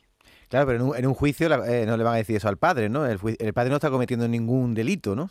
claro 0.49 0.67
pero 0.67 0.79
en 0.79 0.89
un, 0.91 0.97
en 0.97 1.07
un 1.07 1.15
juicio 1.15 1.49
la- 1.49 1.67
eh, 1.73 1.87
no 1.87 1.97
le 1.97 2.05
van 2.05 2.15
a 2.15 2.19
decir 2.19 2.37
eso 2.37 2.49
al 2.49 2.59
padre, 2.59 2.89
¿no? 2.91 3.07
El 3.07 3.19
padre 3.55 3.71
no 3.71 3.77
está 3.77 3.91
cometiendo 3.91 4.29
ningún 4.29 4.75
delito, 4.75 5.17
¿no? 5.17 5.31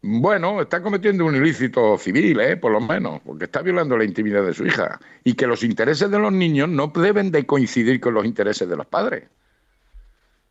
Bueno, 0.00 0.60
está 0.62 0.80
cometiendo 0.80 1.24
un 1.26 1.34
ilícito 1.34 1.98
civil, 1.98 2.38
¿eh? 2.40 2.56
por 2.56 2.70
lo 2.70 2.80
menos, 2.80 3.20
porque 3.24 3.46
está 3.46 3.62
violando 3.62 3.96
la 3.96 4.04
intimidad 4.04 4.44
de 4.44 4.54
su 4.54 4.64
hija. 4.64 5.00
Y 5.24 5.34
que 5.34 5.46
los 5.46 5.64
intereses 5.64 6.08
de 6.10 6.18
los 6.20 6.32
niños 6.32 6.68
no 6.68 6.92
deben 6.94 7.32
de 7.32 7.44
coincidir 7.46 8.00
con 8.00 8.14
los 8.14 8.24
intereses 8.24 8.68
de 8.68 8.76
los 8.76 8.86
padres. 8.86 9.24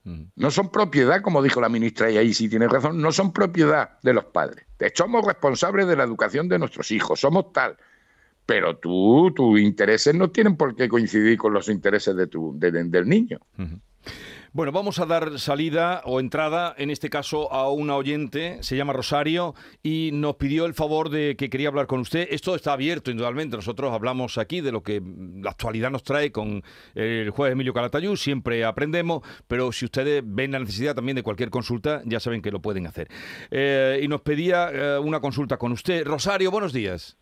Ujú. 0.06 0.26
No 0.36 0.52
son 0.52 0.70
propiedad, 0.70 1.22
como 1.22 1.42
dijo 1.42 1.62
la 1.62 1.70
ministra, 1.70 2.12
y 2.12 2.18
ahí 2.18 2.34
sí 2.34 2.50
tiene 2.50 2.68
razón, 2.68 3.02
no 3.02 3.12
son 3.14 3.32
propiedad 3.32 3.98
de 4.04 4.14
los 4.14 4.26
padres. 4.26 4.66
Somos 4.94 5.26
responsables 5.26 5.88
de 5.88 5.96
la 5.96 6.04
educación 6.04 6.50
de 6.50 6.60
nuestros 6.60 6.92
hijos, 6.92 7.20
somos 7.22 7.54
tal. 7.54 7.78
Pero 8.46 8.78
tú, 8.78 9.32
tus 9.36 9.60
intereses 9.60 10.14
no 10.16 10.30
tienen 10.30 10.56
por 10.58 10.76
qué 10.76 10.88
coincidir 10.90 11.38
con 11.38 11.54
los 11.54 11.68
intereses 11.70 12.16
de 12.16 12.28
tu, 12.28 12.54
de- 12.58 12.72
de- 12.72 12.84
del 12.86 13.08
niño. 13.08 13.40
Bueno, 14.58 14.72
vamos 14.72 14.98
a 14.98 15.06
dar 15.06 15.38
salida 15.38 16.02
o 16.04 16.20
entrada, 16.20 16.74
en 16.80 16.90
este 16.90 17.12
caso, 17.12 17.54
a 17.54 17.72
una 17.72 17.96
oyente, 17.96 18.58
se 18.64 18.76
llama 18.76 18.92
Rosario, 18.92 19.54
y 19.84 20.10
nos 20.14 20.38
pidió 20.38 20.66
el 20.66 20.74
favor 20.74 21.12
de 21.12 21.36
que 21.36 21.52
quería 21.52 21.68
hablar 21.68 21.86
con 21.86 22.00
usted. 22.00 22.28
Esto 22.32 22.56
está 22.56 22.74
abierto, 22.74 23.12
indudablemente. 23.12 23.56
Nosotros 23.56 23.94
hablamos 23.94 24.40
aquí 24.40 24.62
de 24.62 24.72
lo 24.72 24.82
que 24.82 25.00
la 25.44 25.52
actualidad 25.52 25.92
nos 25.92 26.02
trae 26.02 26.32
con 26.32 26.64
el 26.96 27.30
juez 27.30 27.52
Emilio 27.52 27.72
Calatayud, 27.72 28.16
siempre 28.16 28.66
aprendemos, 28.66 29.22
pero 29.48 29.72
si 29.72 29.86
ustedes 29.86 30.24
ven 30.26 30.54
la 30.54 30.60
necesidad 30.60 30.96
también 30.96 31.18
de 31.18 31.22
cualquier 31.22 31.52
consulta, 31.52 32.02
ya 32.06 32.20
saben 32.20 32.42
que 32.42 32.50
lo 32.50 32.60
pueden 32.60 32.88
hacer. 32.88 33.10
Eh, 33.52 34.00
y 34.02 34.08
nos 34.08 34.22
pedía 34.22 34.72
eh, 34.74 34.98
una 34.98 35.20
consulta 35.20 35.58
con 35.58 35.72
usted. 35.72 36.04
Rosario, 36.04 36.50
buenos 36.50 36.74
días. 36.74 37.16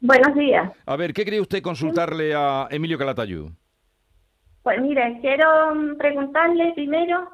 Buenos 0.00 0.36
días. 0.36 0.70
A 0.84 0.96
ver, 0.96 1.14
¿qué 1.14 1.24
quería 1.24 1.40
usted 1.40 1.62
consultarle 1.62 2.34
a 2.34 2.68
Emilio 2.70 2.98
Calatayud? 2.98 3.52
Pues 4.64 4.80
mire, 4.82 5.18
quiero 5.20 5.74
mm, 5.74 5.98
preguntarle 5.98 6.72
primero 6.74 7.30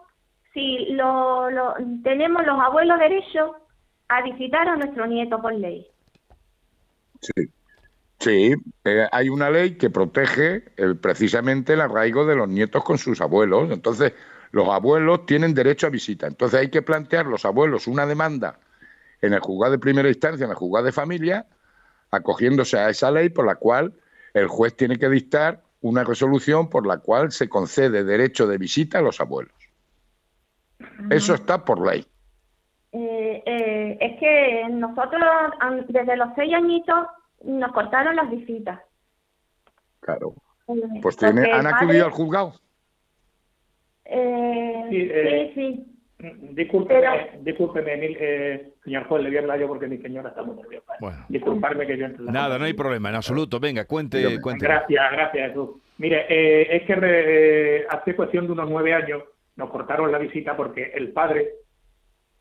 si 0.52 0.92
lo, 0.92 1.50
lo- 1.50 1.74
tenemos 2.04 2.44
los 2.44 2.60
abuelos 2.60 2.98
derecho 2.98 3.56
a 4.08 4.22
visitar 4.22 4.68
a 4.68 4.76
nuestro 4.76 5.06
nieto 5.06 5.40
por 5.40 5.54
ley. 5.54 5.86
Sí. 7.22 7.32
Sí, 8.20 8.54
eh, 8.84 9.08
hay 9.12 9.30
una 9.30 9.50
ley 9.50 9.78
que 9.78 9.90
protege 9.90 10.62
precisamente 11.00 11.72
el 11.72 11.80
arraigo 11.80 12.26
de 12.26 12.36
los 12.36 12.48
nietos 12.48 12.84
con 12.84 12.98
sus 12.98 13.20
abuelos. 13.22 13.70
Entonces, 13.70 14.12
los 14.52 14.68
abuelos 14.68 15.26
tienen 15.26 15.54
derecho 15.54 15.86
a 15.86 15.90
visita. 15.90 16.26
Entonces, 16.26 16.60
hay 16.60 16.70
que 16.70 16.82
plantear 16.82 17.26
los 17.26 17.46
abuelos 17.46 17.86
una 17.86 18.06
demanda 18.06 18.60
en 19.22 19.32
el 19.34 19.40
juzgado 19.40 19.72
de 19.72 19.78
primera 19.78 20.08
instancia, 20.08 20.44
en 20.44 20.50
el 20.50 20.56
juzgado 20.56 20.86
de 20.86 20.92
familia, 20.92 21.46
acogiéndose 22.10 22.78
a 22.78 22.90
esa 22.90 23.10
ley 23.10 23.30
por 23.30 23.46
la 23.46 23.56
cual 23.56 23.94
el 24.34 24.48
juez 24.48 24.76
tiene 24.76 24.98
que 24.98 25.08
dictar 25.08 25.62
una 25.82 26.04
resolución 26.04 26.68
por 26.68 26.86
la 26.86 26.98
cual 26.98 27.32
se 27.32 27.48
concede 27.48 28.04
derecho 28.04 28.46
de 28.46 28.58
visita 28.58 28.98
a 28.98 29.02
los 29.02 29.20
abuelos. 29.20 29.54
Eso 31.10 31.34
está 31.34 31.64
por 31.64 31.86
ley. 31.86 32.06
Eh, 32.92 33.42
eh, 33.46 33.98
es 34.00 34.18
que 34.18 34.68
nosotros 34.70 35.22
desde 35.88 36.16
los 36.16 36.28
seis 36.34 36.52
añitos 36.54 37.06
nos 37.44 37.72
cortaron 37.72 38.16
las 38.16 38.30
visitas. 38.30 38.80
Claro. 40.00 40.34
Eh, 40.68 41.00
pues 41.00 41.16
tiene, 41.16 41.52
¿han 41.52 41.66
acudido 41.66 42.06
al 42.06 42.10
juzgado? 42.12 42.54
sí, 44.04 45.52
sí. 45.54 45.89
Discúlpeme, 46.52 47.38
discúlpeme 47.40 47.92
eh, 47.94 48.72
señor 48.84 49.04
juez, 49.04 49.22
le 49.22 49.28
voy 49.30 49.38
a 49.38 49.40
hablar 49.40 49.60
yo 49.60 49.68
porque 49.68 49.86
mi 49.86 49.98
señora 49.98 50.28
está 50.28 50.42
muy 50.42 50.56
nerviosa. 50.56 50.92
Bueno. 51.00 51.24
Disculparme 51.28 51.86
que 51.86 51.96
yo 51.96 52.06
entre 52.06 52.24
Nada, 52.24 52.58
no 52.58 52.64
hay 52.64 52.74
problema, 52.74 53.08
en 53.08 53.14
absoluto. 53.14 53.58
Venga, 53.58 53.86
cuente. 53.86 54.40
cuente. 54.40 54.64
Gracias, 54.64 55.12
gracias, 55.12 55.48
Jesús. 55.48 55.70
Mire, 55.98 56.26
eh, 56.28 56.76
es 56.76 56.82
que 56.84 56.98
eh, 57.02 57.86
hace 57.88 58.14
cuestión 58.14 58.46
de 58.46 58.52
unos 58.52 58.68
nueve 58.68 58.94
años 58.94 59.22
nos 59.56 59.70
cortaron 59.70 60.12
la 60.12 60.18
visita 60.18 60.56
porque 60.56 60.92
el 60.94 61.12
padre 61.12 61.50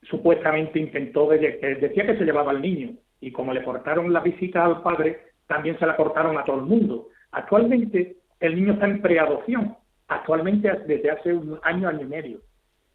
supuestamente 0.03 0.79
intentó, 0.79 1.27
decía 1.27 2.05
que 2.05 2.17
se 2.17 2.23
llevaba 2.23 2.51
al 2.51 2.61
niño 2.61 2.91
y 3.19 3.31
como 3.31 3.53
le 3.53 3.63
cortaron 3.63 4.11
la 4.13 4.21
visita 4.21 4.65
al 4.65 4.81
padre, 4.81 5.19
también 5.47 5.77
se 5.77 5.85
la 5.85 5.95
cortaron 5.95 6.37
a 6.37 6.43
todo 6.43 6.57
el 6.57 6.65
mundo. 6.65 7.09
Actualmente 7.31 8.15
el 8.39 8.55
niño 8.55 8.73
está 8.73 8.85
en 8.85 9.01
preadopción, 9.01 9.75
actualmente 10.07 10.71
desde 10.87 11.11
hace 11.11 11.33
un 11.33 11.59
año, 11.63 11.89
año 11.89 12.01
y 12.01 12.05
medio. 12.05 12.39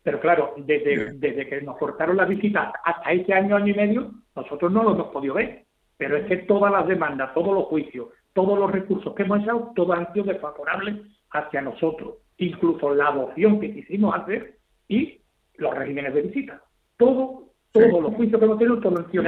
Pero 0.05 0.21
claro, 0.21 0.53
desde, 0.59 1.15
desde 1.15 1.49
que 1.49 1.63
nos 1.63 1.79
cortaron 1.79 2.19
la 2.19 2.27
visita 2.27 2.73
hasta 2.85 3.11
este 3.11 3.33
año, 3.33 3.57
año 3.57 3.73
y 3.73 3.75
medio, 3.75 4.11
nosotros 4.37 4.71
no 4.71 4.83
lo 4.83 4.93
hemos 4.93 5.07
podido 5.09 5.35
ver. 5.35 5.65
Pero 5.97 6.19
es 6.19 6.27
que 6.27 6.37
todas 6.39 6.71
las 6.71 6.87
demandas, 6.87 7.33
todos 7.33 7.55
los 7.55 7.65
juicios, 7.65 8.09
todos 8.35 8.59
los 8.59 8.71
recursos 8.71 9.15
que 9.15 9.23
hemos 9.23 9.41
echado, 9.41 9.73
todos 9.75 9.97
han 9.97 10.13
sido 10.13 10.27
desfavorables 10.27 10.97
hacia 11.31 11.63
nosotros. 11.63 12.17
Incluso 12.37 12.95
la 12.95 13.09
adopción 13.09 13.59
que 13.61 13.73
quisimos 13.73 14.15
hacer 14.15 14.59
y 14.89 15.21
los 15.57 15.75
regímenes 15.75 16.13
de 16.13 16.23
visita. 16.23 16.61
Todo, 16.99 17.45
todos 17.73 18.03
los 18.03 18.15
juicios 18.15 18.39
que 18.39 18.45
hemos 18.45 18.59
tenido, 18.59 18.81
todo 18.81 18.99
han 18.99 19.11
sido 19.11 19.23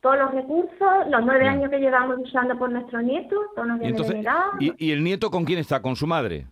Todos 0.00 0.18
los 0.18 0.32
recursos, 0.32 1.08
los 1.10 1.26
nueve 1.26 1.46
años 1.46 1.68
que 1.68 1.78
llevamos 1.78 2.20
usando 2.20 2.58
por 2.58 2.70
nuestro 2.70 3.02
nieto, 3.02 3.36
todos 3.54 3.68
nos 3.68 3.80
vienen 3.80 4.24
¿Y, 4.60 4.86
¿Y 4.86 4.92
el 4.92 5.04
nieto 5.04 5.30
con 5.30 5.44
quién 5.44 5.58
está? 5.58 5.82
¿Con 5.82 5.94
su 5.94 6.06
madre? 6.06 6.46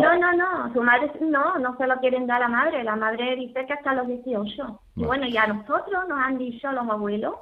No. 0.00 0.18
no, 0.18 0.32
no, 0.32 0.72
su 0.72 0.82
madre 0.82 1.10
no, 1.20 1.58
no 1.58 1.76
se 1.76 1.86
lo 1.86 1.96
quieren 1.98 2.26
dar 2.26 2.42
a 2.42 2.48
la 2.48 2.56
madre. 2.56 2.84
La 2.84 2.96
madre 2.96 3.36
dice 3.36 3.66
que 3.66 3.72
hasta 3.72 3.94
los 3.94 4.06
18. 4.06 4.80
Y 4.96 5.04
bueno, 5.04 5.26
y 5.26 5.36
a 5.36 5.46
nosotros 5.46 6.08
nos 6.08 6.18
han 6.18 6.38
dicho 6.38 6.70
los 6.72 6.88
abuelos 6.88 7.34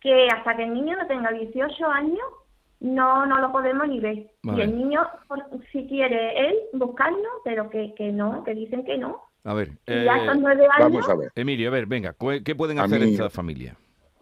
que 0.00 0.28
hasta 0.28 0.56
que 0.56 0.64
el 0.64 0.74
niño 0.74 0.96
no 0.96 1.06
tenga 1.06 1.30
18 1.30 1.86
años 1.86 2.24
no 2.80 3.26
no 3.26 3.40
lo 3.40 3.52
podemos 3.52 3.88
ni 3.88 4.00
ver. 4.00 4.30
Y 4.42 4.60
el 4.60 4.76
niño, 4.76 5.00
si 5.72 5.86
quiere 5.86 6.48
él, 6.48 6.54
buscarlo, 6.74 7.28
pero 7.44 7.70
que, 7.70 7.94
que 7.96 8.12
no, 8.12 8.44
que 8.44 8.54
dicen 8.54 8.84
que 8.84 8.98
no. 8.98 9.22
A 9.44 9.54
ver, 9.54 9.70
eh, 9.86 10.06
nueve 10.38 10.66
años, 10.76 10.92
vamos 10.92 11.08
a 11.08 11.14
ver. 11.14 11.30
Emilio, 11.34 11.68
a 11.68 11.72
ver, 11.72 11.86
venga, 11.86 12.14
¿qué 12.44 12.54
pueden 12.54 12.78
hacer 12.78 13.02
esta 13.02 13.30
familia? 13.30 13.76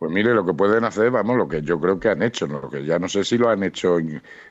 Pues 0.04 0.12
mire, 0.12 0.34
lo 0.34 0.44
que 0.44 0.52
pueden 0.52 0.84
hacer, 0.84 1.10
vamos, 1.10 1.38
lo 1.38 1.48
que 1.48 1.62
yo 1.62 1.80
creo 1.80 1.98
que 1.98 2.10
han 2.10 2.22
hecho, 2.22 2.46
¿no? 2.46 2.60
lo 2.60 2.68
que 2.68 2.84
ya 2.84 2.98
no 2.98 3.08
sé 3.08 3.24
si 3.24 3.38
lo 3.38 3.48
han 3.48 3.62
hecho 3.62 3.96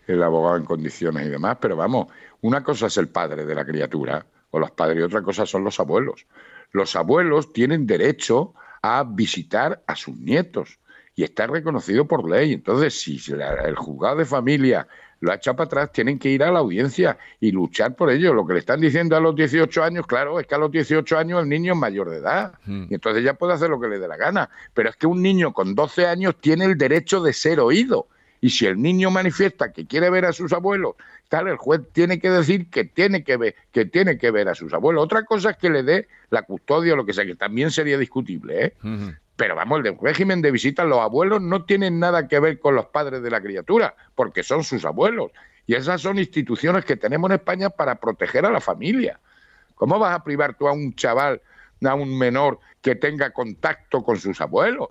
el 0.07 0.24
abogado 0.24 0.57
en 0.57 0.65
condiciones 0.65 1.27
y 1.27 1.29
demás, 1.29 1.60
pero 1.62 1.75
vamos, 1.75 2.07
una 2.41 2.63
cosa 2.63 2.88
es 2.88 2.98
el 2.98 3.07
padre 3.10 3.45
de 3.45 3.53
la 3.53 3.63
criatura 3.63 4.25
o 4.50 4.57
los 4.57 4.72
padres 4.72 4.98
y 4.98 5.01
otra 5.03 5.22
cosa 5.22 5.45
son 5.45 5.63
los 5.63 5.79
abuelos. 5.79 6.25
Los 6.72 6.95
abuelos 6.95 7.53
tienen 7.53 7.86
derecho 7.86 8.55
a 8.81 9.03
visitar 9.03 9.83
a 9.86 9.95
sus 9.95 10.17
nietos 10.17 10.79
y 11.13 11.24
está 11.24 11.45
reconocido 11.45 12.07
por 12.07 12.27
ley. 12.27 12.53
Entonces, 12.53 13.00
si 13.00 13.22
el 13.31 13.75
juzgado 13.75 14.15
de 14.15 14.25
familia 14.25 14.88
lo 15.23 15.31
ha 15.31 15.35
echado 15.35 15.55
para 15.55 15.67
atrás, 15.67 15.91
tienen 15.93 16.19
que 16.19 16.29
ir 16.29 16.43
a 16.43 16.51
la 16.51 16.59
audiencia 16.59 17.17
y 17.39 17.51
luchar 17.51 17.95
por 17.95 18.11
ello. 18.11 18.33
Lo 18.33 18.45
que 18.45 18.53
le 18.53 18.59
están 18.59 18.81
diciendo 18.81 19.15
a 19.15 19.21
los 19.21 19.33
18 19.33 19.81
años, 19.81 20.05
claro, 20.05 20.37
es 20.37 20.45
que 20.45 20.55
a 20.55 20.57
los 20.57 20.69
18 20.69 21.17
años 21.17 21.41
el 21.41 21.47
niño 21.47 21.73
es 21.73 21.79
mayor 21.79 22.09
de 22.09 22.17
edad 22.17 22.55
hmm. 22.65 22.87
y 22.89 22.93
entonces 22.93 23.23
ya 23.23 23.33
puede 23.33 23.53
hacer 23.53 23.69
lo 23.69 23.79
que 23.79 23.87
le 23.87 23.99
dé 23.99 24.07
la 24.09 24.17
gana. 24.17 24.49
Pero 24.73 24.89
es 24.89 24.97
que 24.97 25.07
un 25.07 25.21
niño 25.21 25.53
con 25.53 25.75
12 25.75 26.07
años 26.07 26.35
tiene 26.41 26.65
el 26.65 26.77
derecho 26.77 27.21
de 27.21 27.31
ser 27.31 27.61
oído. 27.61 28.07
Y 28.41 28.49
si 28.49 28.65
el 28.65 28.81
niño 28.81 29.09
manifiesta 29.11 29.71
que 29.71 29.87
quiere 29.87 30.09
ver 30.09 30.25
a 30.25 30.33
sus 30.33 30.51
abuelos, 30.51 30.95
tal, 31.29 31.47
el 31.47 31.55
juez 31.55 31.79
tiene 31.93 32.19
que 32.19 32.29
decir 32.29 32.69
que 32.69 32.83
tiene 32.83 33.23
que 33.23 33.37
ver, 33.37 33.55
que 33.71 33.85
tiene 33.85 34.17
que 34.17 34.29
ver 34.29 34.49
a 34.49 34.55
sus 34.55 34.73
abuelos. 34.73 35.05
Otra 35.05 35.23
cosa 35.23 35.51
es 35.51 35.57
que 35.57 35.69
le 35.69 35.83
dé 35.83 36.09
la 36.31 36.41
custodia 36.41 36.91
o 36.91 36.97
lo 36.97 37.05
que 37.05 37.13
sea, 37.13 37.25
que 37.25 37.35
también 37.35 37.71
sería 37.71 37.97
discutible, 37.97 38.65
¿eh? 38.65 38.73
Hmm. 38.81 39.09
Pero 39.35 39.55
vamos, 39.55 39.83
el 39.83 39.97
régimen 39.99 40.41
de 40.41 40.51
visitas, 40.51 40.85
los 40.85 40.99
abuelos 40.99 41.41
no 41.41 41.65
tienen 41.65 41.99
nada 41.99 42.27
que 42.27 42.39
ver 42.39 42.59
con 42.59 42.75
los 42.75 42.85
padres 42.87 43.23
de 43.23 43.31
la 43.31 43.41
criatura, 43.41 43.95
porque 44.15 44.43
son 44.43 44.63
sus 44.63 44.85
abuelos. 44.85 45.31
Y 45.65 45.75
esas 45.75 46.01
son 46.01 46.19
instituciones 46.19 46.85
que 46.85 46.97
tenemos 46.97 47.29
en 47.29 47.35
España 47.35 47.69
para 47.69 47.95
proteger 47.95 48.45
a 48.45 48.51
la 48.51 48.61
familia. 48.61 49.19
¿Cómo 49.75 49.97
vas 49.97 50.15
a 50.15 50.23
privar 50.23 50.55
tú 50.55 50.67
a 50.67 50.73
un 50.73 50.93
chaval, 50.95 51.41
a 51.83 51.95
un 51.95 52.17
menor 52.17 52.59
que 52.81 52.95
tenga 52.95 53.31
contacto 53.31 54.03
con 54.03 54.19
sus 54.19 54.39
abuelos? 54.39 54.89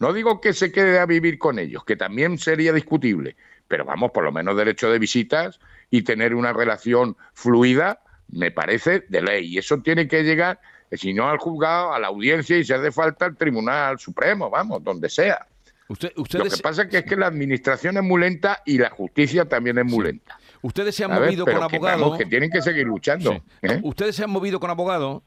No 0.00 0.12
digo 0.12 0.40
que 0.40 0.52
se 0.52 0.70
quede 0.70 0.98
a 0.98 1.06
vivir 1.06 1.38
con 1.38 1.58
ellos, 1.58 1.84
que 1.84 1.96
también 1.96 2.38
sería 2.38 2.72
discutible, 2.72 3.36
pero 3.66 3.84
vamos, 3.84 4.12
por 4.12 4.22
lo 4.22 4.32
menos 4.32 4.56
derecho 4.56 4.90
de 4.90 4.98
visitas 4.98 5.60
y 5.90 6.02
tener 6.02 6.34
una 6.34 6.52
relación 6.52 7.16
fluida, 7.32 8.00
me 8.28 8.50
parece 8.50 9.04
de 9.08 9.22
ley. 9.22 9.46
Y 9.46 9.58
eso 9.58 9.78
tiene 9.78 10.06
que 10.06 10.22
llegar 10.22 10.60
si 10.92 11.12
no 11.12 11.28
al 11.28 11.38
juzgado, 11.38 11.92
a 11.92 11.98
la 11.98 12.08
audiencia 12.08 12.56
y 12.56 12.64
si 12.64 12.72
hace 12.72 12.90
falta 12.90 13.26
al 13.26 13.36
Tribunal 13.36 13.98
Supremo, 13.98 14.50
vamos, 14.50 14.82
donde 14.82 15.08
sea. 15.08 15.46
Usted, 15.88 16.12
Lo 16.16 16.44
que 16.44 16.56
pasa 16.62 16.82
es 16.82 16.88
que, 16.88 16.98
es 16.98 17.04
que 17.04 17.16
la 17.16 17.26
administración 17.26 17.96
es 17.96 18.02
muy 18.02 18.20
lenta 18.20 18.62
y 18.66 18.76
la 18.76 18.90
justicia 18.90 19.46
también 19.46 19.78
es 19.78 19.86
muy 19.86 20.04
lenta. 20.04 20.38
Ustedes 20.60 20.94
se 20.94 21.04
han 21.04 21.12
movido 21.12 21.46
con 21.46 21.62
abogados. 21.62 22.18
Que, 22.18 22.26
tienen 22.26 22.50
que 22.50 22.60
seguir 22.60 22.86
luchando. 22.86 23.32
¿eh? 23.62 23.80
¿Ustedes 23.82 24.16
se 24.16 24.24
han 24.24 24.30
movido 24.30 24.60
con 24.60 24.70
abogados? 24.70 25.22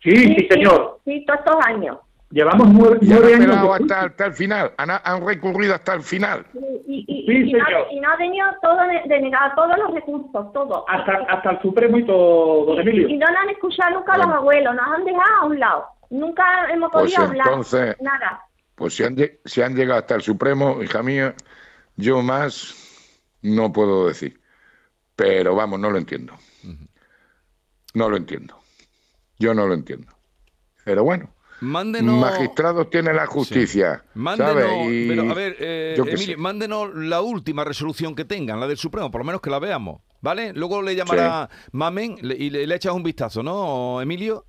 Sí, 0.00 0.14
sí, 0.14 0.48
señor. 0.48 1.00
Sí, 1.04 1.24
todos 1.26 1.40
estos 1.40 1.56
años. 1.66 1.96
Llevamos 2.30 2.68
nueve, 2.72 3.34
años. 3.34 3.56
hasta, 3.74 4.02
hasta, 4.02 4.26
el 4.26 4.32
final, 4.34 4.72
han, 4.76 5.26
recurrido 5.26 5.74
hasta 5.74 5.94
el 5.94 6.02
final. 6.02 6.46
Y, 6.86 7.04
y, 7.08 7.52
no, 7.52 8.08
ha 8.08 8.16
tenido 8.16 8.46
todo 8.62 8.78
denegado, 9.06 9.52
todos 9.56 9.76
los 9.78 9.94
recursos, 9.94 10.52
todo. 10.52 10.84
Hasta, 10.88 11.24
hasta 11.28 11.50
el 11.50 11.62
Supremo 11.62 11.98
y 11.98 12.06
todo, 12.06 12.78
Emilio. 12.78 13.08
Y 13.08 13.16
no 13.16 13.26
nos 13.26 13.36
han 13.36 13.48
escuchado 13.50 13.98
nunca 13.98 14.16
los 14.16 14.28
abuelos, 14.28 14.74
nos 14.76 14.86
han 14.86 15.04
dejado 15.04 15.34
a 15.40 15.46
un 15.46 15.58
lado. 15.58 15.86
Nunca 16.10 16.70
hemos 16.70 16.92
pues 16.92 17.04
podido 17.04 17.22
hablar. 17.24 17.46
Entonces, 17.48 17.96
nada. 18.00 18.44
Pues 18.76 18.94
si 18.94 19.02
han, 19.02 19.16
si 19.44 19.62
han 19.62 19.74
llegado 19.74 19.98
hasta 19.98 20.14
el 20.14 20.22
Supremo, 20.22 20.80
hija 20.84 21.02
mía, 21.02 21.34
yo 21.96 22.22
más 22.22 23.36
no 23.42 23.72
puedo 23.72 24.06
decir. 24.06 24.40
Pero 25.16 25.56
vamos, 25.56 25.80
no 25.80 25.90
lo 25.90 25.98
entiendo. 25.98 26.34
No 27.92 28.08
lo 28.08 28.16
entiendo. 28.16 28.56
Yo 29.38 29.52
no 29.52 29.66
lo 29.66 29.74
entiendo. 29.74 30.12
Pero 30.84 31.02
bueno. 31.02 31.30
Mándenos... 31.60 32.18
Magistrados 32.20 32.88
tiene 32.90 33.12
la 33.12 33.26
justicia. 33.26 34.02
Mándenos, 34.14 34.54
pero 35.08 35.30
a 35.30 35.34
ver, 35.34 35.56
eh, 35.58 35.94
Emilio, 35.96 36.38
mándenos 36.38 36.94
la 36.94 37.20
última 37.20 37.64
resolución 37.64 38.14
que 38.14 38.24
tengan, 38.24 38.58
la 38.60 38.66
del 38.66 38.78
Supremo, 38.78 39.10
por 39.10 39.20
lo 39.20 39.24
menos 39.26 39.40
que 39.40 39.50
la 39.50 39.58
veamos, 39.58 40.00
¿vale? 40.20 40.52
Luego 40.54 40.82
le 40.82 40.96
llamará 40.96 41.48
Mamen 41.72 42.16
y 42.22 42.50
le, 42.50 42.74
echas 42.74 42.94
un 42.94 43.02
vistazo, 43.02 43.42
¿no, 43.42 44.00
Emilio? 44.00 44.46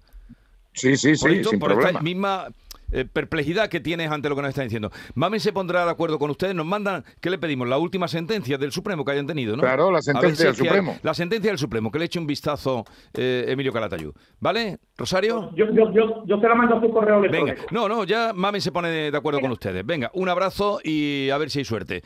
Sí, 0.74 0.96
sí, 0.96 1.15
sí, 1.18 1.44
sin 1.44 1.60
por 1.60 1.74
problema. 1.74 2.00
misma 2.00 2.48
eh, 2.91 3.05
perplejidad 3.05 3.69
que 3.69 3.79
tienes 3.79 4.12
ante 4.12 4.29
lo 4.29 4.36
que 4.36 4.41
nos 4.41 4.50
está 4.50 4.63
diciendo. 4.63 4.91
Mamen 5.15 5.39
se 5.39 5.53
pondrá 5.53 5.86
de 5.86 5.91
acuerdo 5.91 6.19
con 6.19 6.29
ustedes, 6.29 6.55
nos 6.55 6.65
mandan, 6.65 7.03
¿qué 7.19 7.29
le 7.29 7.38
pedimos? 7.38 7.67
La 7.67 7.77
última 7.77 8.07
sentencia 8.07 8.57
del 8.57 8.71
Supremo 8.71 9.05
que 9.05 9.12
hayan 9.12 9.27
tenido, 9.27 9.55
¿no? 9.55 9.62
Claro, 9.62 9.91
la 9.91 10.01
sentencia 10.01 10.48
del 10.48 10.55
Supremo. 10.55 10.98
la 11.01 11.13
sentencia 11.13 11.51
del 11.51 11.57
Supremo, 11.57 11.91
que 11.91 12.00
le 12.00 12.05
eche 12.05 12.19
un 12.19 12.27
vistazo 12.27 12.86
eh, 13.13 13.45
Emilio 13.48 13.71
Calatayud. 13.71 14.13
¿Vale, 14.39 14.79
Rosario? 14.98 15.51
Yo, 15.55 15.65
yo, 15.74 15.91
yo, 15.93 16.25
yo 16.25 16.39
te 16.39 16.48
la 16.48 16.55
mando 16.55 16.77
a 16.77 16.81
tu 16.81 16.91
correo 16.91 17.19
electrónico. 17.19 17.62
Venga, 17.62 17.71
no, 17.71 17.88
no, 17.88 18.03
ya 18.03 18.31
Mamen 18.33 18.62
se 18.62 18.71
pone 18.71 19.12
de 19.12 19.17
acuerdo 19.17 19.39
con 19.39 19.51
ustedes. 19.51 19.86
Venga, 19.86 20.12
un 20.13 20.29
abrazo 20.29 20.79
y 20.83 21.29
a 21.29 21.38
ver 21.38 21.50
si 21.50 21.60
hay 21.60 21.65
suerte. 21.65 22.03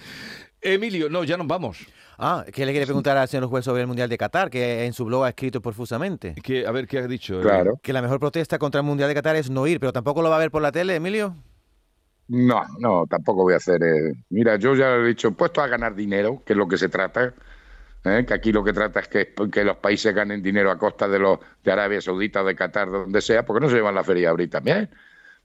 Emilio, 0.62 1.10
no, 1.10 1.24
ya 1.24 1.38
nos 1.38 1.48
vamos. 1.48 1.86
Ah, 2.18 2.46
¿qué 2.52 2.66
le 2.66 2.72
quiere 2.72 2.86
preguntar 2.86 3.18
al 3.18 3.28
señor 3.28 3.48
juez 3.50 3.66
sobre 3.66 3.82
el 3.82 3.88
Mundial 3.88 4.10
de 4.10 4.18
Qatar? 4.18 4.50
Que 4.50 4.86
en 4.86 4.94
su 4.94 5.06
blog 5.06 5.26
ha 5.26 5.30
escrito 5.30 5.62
profusamente. 5.62 6.36
Que, 6.42 6.66
a 6.66 6.72
ver, 6.72 6.88
¿qué 6.88 7.00
ha 7.00 7.08
dicho? 7.08 7.42
Claro. 7.42 7.80
Que 7.82 7.94
la 7.94 8.02
mejor 8.02 8.20
protesta 8.20 8.58
contra 8.58 8.80
el 8.80 8.88
Mundial 8.88 9.10
de 9.10 9.16
Qatar 9.16 9.36
es 9.36 9.50
no 9.50 9.68
ir, 9.68 9.80
pero 9.80 9.92
tampoco 9.92 10.22
lo 10.22 10.30
va 10.30 10.38
a 10.38 10.40
ver 10.40 10.52
por 10.52 10.62
la 10.62 10.72
tele, 10.72 10.96
Emilio. 10.96 11.36
No, 12.28 12.64
no, 12.80 13.06
tampoco 13.08 13.44
voy 13.44 13.54
a 13.54 13.58
hacer. 13.58 13.84
Eh, 13.84 14.14
mira, 14.30 14.56
yo 14.56 14.76
ya 14.76 14.96
he 14.96 15.04
dicho, 15.04 15.32
puesto 15.32 15.62
a 15.62 15.68
ganar 15.68 15.94
dinero, 15.94 16.42
que 16.46 16.54
es 16.54 16.58
lo 16.58 16.68
que 16.68 16.78
se 16.78 16.90
trata. 16.90 17.34
¿eh? 18.04 18.26
Que 18.26 18.34
aquí 18.34 18.52
lo 18.52 18.64
que 18.64 18.74
trata 18.74 19.02
es 19.02 19.08
que, 19.08 19.34
que, 19.52 19.64
los 19.64 19.78
países 19.78 20.14
ganen 20.14 20.42
dinero 20.42 20.72
a 20.72 20.78
costa 20.78 21.08
de 21.08 21.20
los 21.20 21.40
de 21.64 21.72
Arabia 21.72 22.02
Saudita, 22.02 22.44
de 22.44 22.56
Qatar, 22.56 22.90
donde 22.90 23.22
sea, 23.22 23.46
porque 23.46 23.62
no 23.62 23.70
se 23.70 23.76
llevan 23.76 23.96
la 23.96 24.04
feria 24.04 24.24
de 24.24 24.30
abril 24.30 24.50
también. 24.50 24.90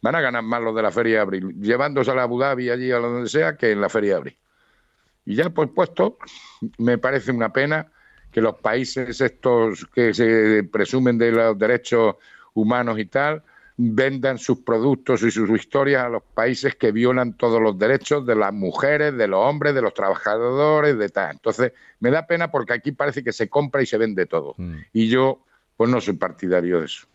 Van 0.00 0.14
a 0.14 0.20
ganar 0.20 0.42
más 0.42 0.62
los 0.62 0.74
de 0.74 0.82
la 0.82 0.90
feria 0.90 1.16
de 1.16 1.20
abril, 1.20 1.60
llevándose 1.60 2.10
a 2.10 2.14
la 2.14 2.22
Abu 2.22 2.38
Dhabi 2.38 2.70
allí 2.70 2.90
a 2.90 2.98
donde 2.98 3.28
sea, 3.28 3.56
que 3.56 3.72
en 3.72 3.80
la 3.80 3.90
feria 3.90 4.12
de 4.12 4.16
abril. 4.16 4.38
Y 5.30 5.36
ya 5.36 5.48
pues 5.48 5.70
puesto, 5.72 6.18
me 6.78 6.98
parece 6.98 7.30
una 7.30 7.52
pena 7.52 7.86
que 8.32 8.40
los 8.40 8.56
países 8.56 9.20
estos 9.20 9.86
que 9.94 10.12
se 10.12 10.64
presumen 10.64 11.18
de 11.18 11.30
los 11.30 11.56
derechos 11.56 12.16
humanos 12.52 12.98
y 12.98 13.06
tal, 13.06 13.44
vendan 13.76 14.38
sus 14.38 14.58
productos 14.58 15.22
y 15.22 15.30
sus 15.30 15.48
historias 15.50 16.04
a 16.04 16.08
los 16.08 16.24
países 16.34 16.74
que 16.74 16.90
violan 16.90 17.36
todos 17.36 17.62
los 17.62 17.78
derechos 17.78 18.26
de 18.26 18.34
las 18.34 18.52
mujeres, 18.52 19.16
de 19.16 19.28
los 19.28 19.38
hombres, 19.38 19.72
de 19.72 19.82
los 19.82 19.94
trabajadores, 19.94 20.98
de 20.98 21.08
tal. 21.10 21.30
Entonces, 21.30 21.74
me 22.00 22.10
da 22.10 22.26
pena 22.26 22.50
porque 22.50 22.72
aquí 22.72 22.90
parece 22.90 23.22
que 23.22 23.32
se 23.32 23.48
compra 23.48 23.82
y 23.82 23.86
se 23.86 23.98
vende 23.98 24.26
todo. 24.26 24.54
Mm. 24.56 24.78
Y 24.92 25.08
yo, 25.08 25.44
pues 25.76 25.88
no 25.88 26.00
soy 26.00 26.14
partidario 26.14 26.80
de 26.80 26.86
eso. 26.86 27.06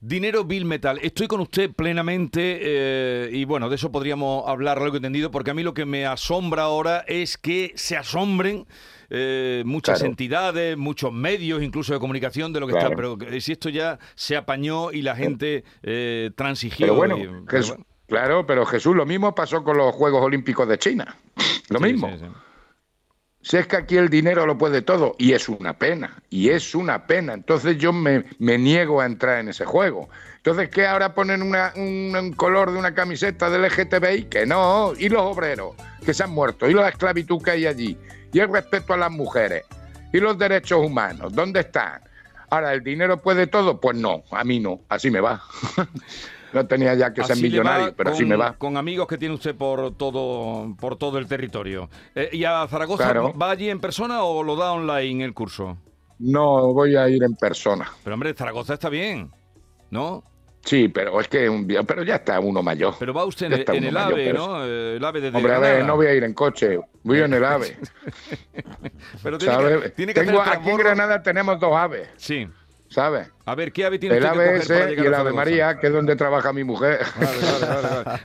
Dinero 0.00 0.44
Bill 0.44 0.64
Metal. 0.64 0.98
Estoy 1.02 1.26
con 1.26 1.40
usted 1.40 1.70
plenamente 1.72 2.58
eh, 2.62 3.30
y 3.32 3.44
bueno, 3.44 3.68
de 3.68 3.76
eso 3.76 3.92
podríamos 3.92 4.48
hablar 4.48 4.78
algo 4.78 4.96
entendido 4.96 5.30
porque 5.30 5.50
a 5.50 5.54
mí 5.54 5.62
lo 5.62 5.74
que 5.74 5.84
me 5.84 6.06
asombra 6.06 6.62
ahora 6.62 7.04
es 7.06 7.36
que 7.36 7.72
se 7.74 7.98
asombren 7.98 8.66
eh, 9.10 9.62
muchas 9.66 10.02
entidades, 10.02 10.78
muchos 10.78 11.12
medios, 11.12 11.62
incluso 11.62 11.92
de 11.92 11.98
comunicación 11.98 12.52
de 12.54 12.60
lo 12.60 12.66
que 12.66 12.78
está. 12.78 12.88
Pero 12.90 13.18
si 13.40 13.52
esto 13.52 13.68
ya 13.68 13.98
se 14.14 14.36
apañó 14.36 14.90
y 14.90 15.02
la 15.02 15.16
gente 15.16 15.64
eh, 15.82 16.30
transigió. 16.34 16.86
Pero 16.86 16.94
bueno, 16.94 17.44
claro, 18.06 18.46
pero 18.46 18.64
Jesús, 18.64 18.96
lo 18.96 19.04
mismo 19.04 19.34
pasó 19.34 19.62
con 19.62 19.76
los 19.76 19.94
Juegos 19.94 20.22
Olímpicos 20.22 20.66
de 20.66 20.78
China. 20.78 21.14
Lo 21.68 21.78
mismo. 21.78 22.10
Si 23.42 23.56
es 23.56 23.66
que 23.66 23.76
aquí 23.76 23.96
el 23.96 24.10
dinero 24.10 24.44
lo 24.44 24.58
puede 24.58 24.82
todo, 24.82 25.16
y 25.18 25.32
es 25.32 25.48
una 25.48 25.78
pena, 25.78 26.22
y 26.28 26.50
es 26.50 26.74
una 26.74 27.06
pena. 27.06 27.32
Entonces 27.32 27.78
yo 27.78 27.92
me, 27.92 28.24
niego 28.38 29.00
a 29.00 29.06
entrar 29.06 29.40
en 29.40 29.48
ese 29.48 29.64
juego. 29.64 30.10
Entonces, 30.36 30.68
¿qué 30.68 30.86
ahora 30.86 31.14
ponen 31.14 31.42
un, 31.42 32.32
color 32.34 32.72
de 32.72 32.78
una 32.78 32.94
camiseta 32.94 33.48
del 33.48 33.62
LGTBI? 33.62 34.24
Que 34.24 34.44
no, 34.44 34.92
y 34.96 35.08
los 35.08 35.22
obreros 35.22 35.74
que 36.04 36.12
se 36.12 36.22
han 36.22 36.30
muerto, 36.30 36.68
y 36.68 36.74
la 36.74 36.88
esclavitud 36.88 37.42
que 37.42 37.52
hay 37.52 37.66
allí, 37.66 37.96
y 38.32 38.38
el 38.38 38.52
respeto 38.52 38.92
a 38.92 38.98
las 38.98 39.10
mujeres, 39.10 39.64
y 40.12 40.18
los 40.18 40.38
derechos 40.38 40.84
humanos, 40.84 41.32
¿dónde 41.32 41.60
están? 41.60 42.02
Ahora, 42.50 42.74
¿el 42.74 42.82
dinero 42.82 43.22
puede 43.22 43.46
todo? 43.46 43.80
Pues 43.80 43.96
no, 43.96 44.24
a 44.30 44.44
mí 44.44 44.60
no, 44.60 44.80
así 44.88 45.10
me 45.10 45.20
va. 45.20 45.42
no 46.52 46.66
tenía 46.66 46.94
ya 46.94 47.12
que 47.12 47.24
ser 47.24 47.36
millonario, 47.36 47.94
pero 47.96 48.10
así 48.10 48.24
me 48.24 48.36
va. 48.36 48.54
Con 48.54 48.76
amigos 48.76 49.06
que 49.06 49.18
tiene 49.18 49.34
usted 49.34 49.54
por 49.54 49.94
todo, 49.96 50.74
por 50.76 50.96
todo 50.96 51.18
el 51.18 51.26
territorio. 51.26 51.88
Eh, 52.14 52.30
¿Y 52.32 52.44
a 52.44 52.66
Zaragoza 52.68 53.12
va 53.12 53.50
allí 53.50 53.70
en 53.70 53.80
persona 53.80 54.22
o 54.22 54.42
lo 54.42 54.56
da 54.56 54.72
online 54.72 55.24
el 55.24 55.34
curso? 55.34 55.78
No, 56.18 56.72
voy 56.72 56.96
a 56.96 57.08
ir 57.08 57.22
en 57.22 57.34
persona. 57.34 57.90
Pero 58.04 58.14
hombre, 58.14 58.34
Zaragoza 58.34 58.74
está 58.74 58.88
bien, 58.88 59.30
¿no? 59.90 60.24
Sí, 60.62 60.88
pero 60.88 61.18
es 61.20 61.28
que 61.28 61.48
un 61.48 61.66
pero 61.66 62.02
ya 62.02 62.16
está 62.16 62.38
uno 62.38 62.62
mayor. 62.62 62.94
Pero 62.98 63.14
va 63.14 63.24
usted 63.24 63.46
en, 63.46 63.84
el, 63.84 63.96
AVE, 63.96 64.32
¿no? 64.32 64.62
El 64.64 65.02
AVE 65.02 65.20
de 65.22 65.28
Hombre, 65.28 65.54
a 65.54 65.58
ver, 65.58 65.84
no 65.84 65.96
voy 65.96 66.06
a 66.06 66.14
ir 66.14 66.22
en 66.22 66.34
coche, 66.34 66.78
voy 67.02 67.20
en 67.20 67.32
el 67.32 67.44
AVE. 67.44 67.78
pero 69.22 69.38
tiene 69.38 70.12
que, 70.12 70.20
Tengo, 70.20 70.42
Aquí 70.42 70.68
en 70.68 70.76
Granada 70.76 71.22
tenemos 71.22 71.58
dos 71.58 71.74
aves. 71.74 72.10
Sí. 72.16 72.46
¿Sabes? 72.90 73.30
A 73.46 73.54
ver, 73.54 73.72
¿qué 73.72 73.86
ave 73.86 73.98
tiene 73.98 74.18
el 74.18 74.26
ave 74.26 74.56
ese 74.56 74.94
y 74.96 75.00
el 75.00 75.14
ave 75.14 75.32
María, 75.32 75.78
que 75.78 75.86
es 75.86 75.92
donde 75.92 76.16
trabaja 76.16 76.52
mi 76.52 76.64
mujer. 76.64 77.00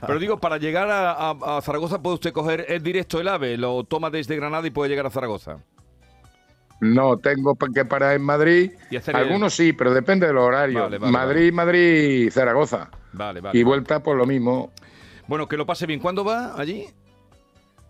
Pero 0.06 0.18
digo, 0.18 0.38
para 0.38 0.58
llegar 0.58 0.88
a, 0.90 1.60
Zaragoza 1.62 2.02
puede 2.02 2.14
usted 2.14 2.32
coger 2.32 2.66
el 2.68 2.82
directo 2.82 3.20
el 3.20 3.28
ave, 3.28 3.56
lo 3.56 3.84
toma 3.84 4.10
desde 4.10 4.36
Granada 4.36 4.66
y 4.66 4.70
puede 4.70 4.90
llegar 4.90 5.06
a 5.06 5.10
Zaragoza. 5.10 5.58
No, 6.80 7.16
tengo 7.16 7.56
que 7.74 7.86
parar 7.86 8.16
en 8.16 8.22
Madrid. 8.22 8.72
Algunos 9.14 9.54
sí, 9.54 9.72
pero 9.72 9.94
depende 9.94 10.26
del 10.26 10.36
horario. 10.36 10.90
Madrid, 11.00 11.50
Madrid, 11.52 12.30
Zaragoza. 12.30 12.90
Vale, 13.14 13.40
vale. 13.40 13.58
Y 13.58 13.62
vuelta 13.62 14.02
por 14.02 14.16
lo 14.16 14.26
mismo. 14.26 14.72
Bueno, 15.26 15.48
que 15.48 15.56
lo 15.56 15.64
pase 15.64 15.86
bien. 15.86 16.00
¿Cuándo 16.00 16.22
va 16.22 16.54
allí? 16.54 16.84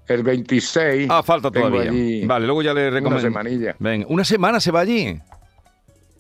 El 0.06 0.22
26. 0.22 1.08
Ah, 1.10 1.24
falta 1.24 1.50
todavía. 1.50 1.90
Vale, 2.26 2.46
luego 2.46 2.62
ya 2.62 2.72
le 2.72 2.90
recomiendo. 2.90 3.08
Una 3.08 3.20
semanilla. 3.20 3.74
Venga, 3.80 4.06
¿una 4.08 4.24
semana 4.24 4.60
se 4.60 4.70
va 4.70 4.80
allí? 4.80 5.20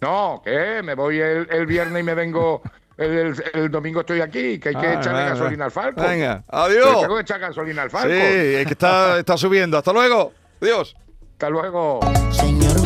No, 0.00 0.42
¿qué? 0.44 0.82
Me 0.82 0.94
voy 0.94 1.20
el, 1.20 1.66
viernes 1.66 2.00
y 2.00 2.04
me 2.04 2.14
vengo. 2.14 2.62
El, 2.96 3.70
domingo 3.70 4.00
estoy 4.00 4.20
aquí, 4.22 4.58
que 4.58 4.70
hay 4.70 4.74
que 4.74 4.86
ah, 4.86 4.94
echarle 4.94 5.24
gasolina 5.24 5.64
al 5.66 5.70
Falco. 5.70 6.02
Venga, 6.02 6.42
adiós. 6.48 7.02
tengo 7.02 7.16
que 7.16 7.22
echar 7.22 7.40
gasolina 7.40 7.82
al 7.82 7.90
Falco. 7.90 8.08
Sí, 8.08 8.14
es 8.14 8.66
que 8.66 8.72
está, 8.72 9.18
está 9.18 9.36
subiendo. 9.36 9.76
Hasta 9.76 9.92
luego. 9.92 10.32
Adiós. 10.62 10.96
Hasta 11.32 11.50
luego. 11.50 12.00
Señor 12.30 12.85